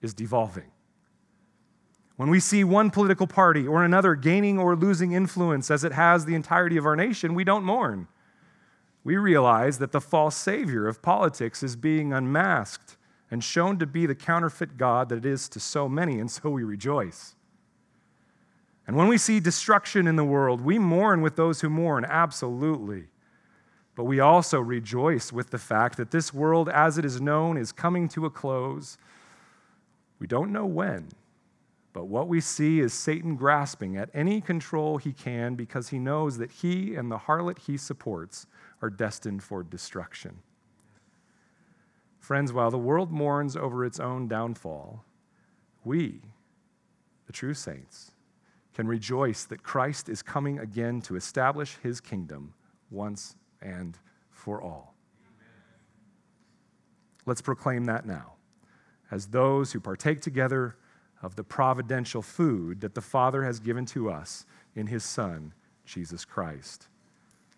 [0.00, 0.70] is devolving.
[2.16, 6.24] When we see one political party or another gaining or losing influence as it has
[6.24, 8.06] the entirety of our nation, we don't mourn
[9.04, 12.96] we realize that the false savior of politics is being unmasked
[13.30, 16.48] and shown to be the counterfeit God that it is to so many, and so
[16.48, 17.34] we rejoice.
[18.86, 23.04] And when we see destruction in the world, we mourn with those who mourn, absolutely.
[23.94, 27.72] But we also rejoice with the fact that this world, as it is known, is
[27.72, 28.98] coming to a close.
[30.18, 31.08] We don't know when,
[31.92, 36.38] but what we see is Satan grasping at any control he can because he knows
[36.38, 38.46] that he and the harlot he supports
[38.82, 40.38] are destined for destruction.
[42.18, 45.04] Friends, while the world mourns over its own downfall,
[45.84, 46.22] we,
[47.26, 48.12] the true saints,
[48.74, 52.54] can rejoice that Christ is coming again to establish his kingdom
[52.90, 53.98] once and
[54.30, 54.94] for all.
[57.26, 58.34] Let's proclaim that now
[59.10, 60.76] as those who partake together
[61.22, 64.44] of the providential food that the Father has given to us
[64.74, 65.52] in his Son,
[65.84, 66.88] Jesus Christ.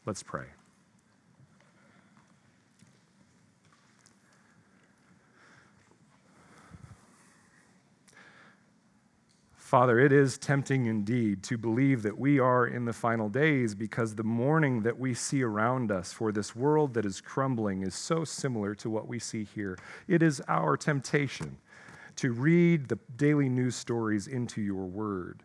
[0.04, 0.46] Let's pray.
[9.66, 14.14] Father, it is tempting indeed to believe that we are in the final days because
[14.14, 18.22] the mourning that we see around us for this world that is crumbling is so
[18.22, 19.76] similar to what we see here.
[20.06, 21.58] It is our temptation.
[22.14, 25.42] to read the daily news stories into your word,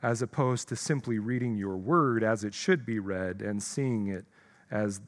[0.00, 4.26] as opposed to simply reading your word as it should be read and seeing it
[4.70, 5.00] as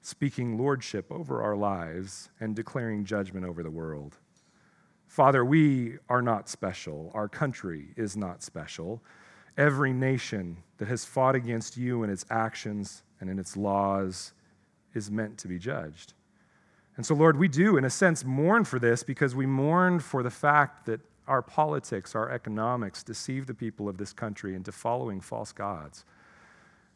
[0.00, 4.16] speaking lordship over our lives and declaring judgment over the world.
[5.08, 7.10] Father, we are not special.
[7.14, 9.02] Our country is not special.
[9.56, 14.32] Every nation that has fought against you in its actions and in its laws
[14.94, 16.12] is meant to be judged.
[16.96, 20.22] And so, Lord, we do, in a sense, mourn for this because we mourn for
[20.22, 25.20] the fact that our politics, our economics deceive the people of this country into following
[25.20, 26.04] false gods.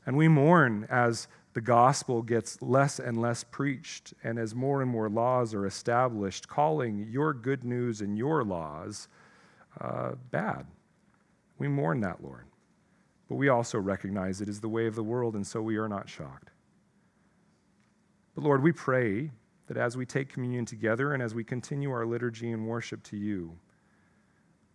[0.04, 4.90] And we mourn as the gospel gets less and less preached, and as more and
[4.90, 9.09] more laws are established, calling your good news and your laws
[9.80, 10.66] uh, bad.
[11.59, 12.46] We mourn that, Lord.
[13.28, 15.88] But we also recognize it is the way of the world, and so we are
[15.88, 16.50] not shocked.
[18.34, 19.30] But Lord, we pray
[19.66, 23.16] that as we take communion together and as we continue our liturgy and worship to
[23.16, 23.59] you,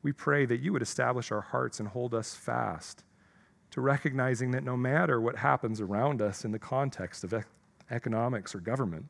[0.04, 3.04] we pray that you would establish our hearts and hold us fast
[3.72, 7.34] to recognizing that no matter what happens around us in the context of
[7.92, 9.06] economics or government,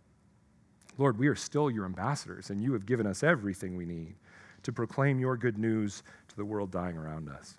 [0.98, 4.16] Lord, we are still your ambassadors, and you have given us everything we need
[4.64, 7.58] to proclaim your good news to the world dying around us.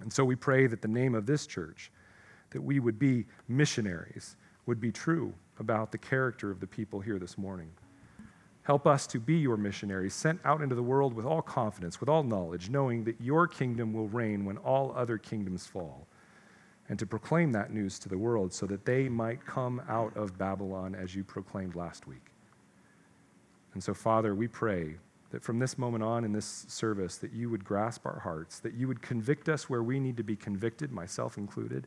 [0.00, 1.90] And so we pray that the name of this church,
[2.50, 4.36] that we would be missionaries,
[4.66, 7.70] would be true about the character of the people here this morning.
[8.64, 12.08] Help us to be your missionaries, sent out into the world with all confidence, with
[12.08, 16.06] all knowledge, knowing that your kingdom will reign when all other kingdoms fall,
[16.88, 20.38] and to proclaim that news to the world so that they might come out of
[20.38, 22.32] Babylon as you proclaimed last week.
[23.74, 24.96] And so, Father, we pray
[25.30, 28.72] that from this moment on in this service, that you would grasp our hearts, that
[28.72, 31.86] you would convict us where we need to be convicted, myself included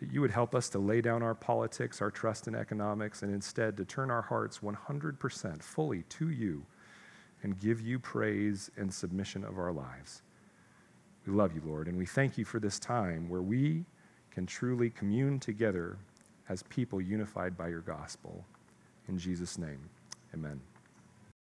[0.00, 3.32] that you would help us to lay down our politics, our trust in economics, and
[3.32, 6.64] instead to turn our hearts 100% fully to you
[7.42, 10.22] and give you praise and submission of our lives.
[11.26, 13.84] We love you, Lord, and we thank you for this time where we
[14.30, 15.96] can truly commune together
[16.48, 18.44] as people unified by your gospel.
[19.08, 19.88] In Jesus' name,
[20.34, 20.60] amen.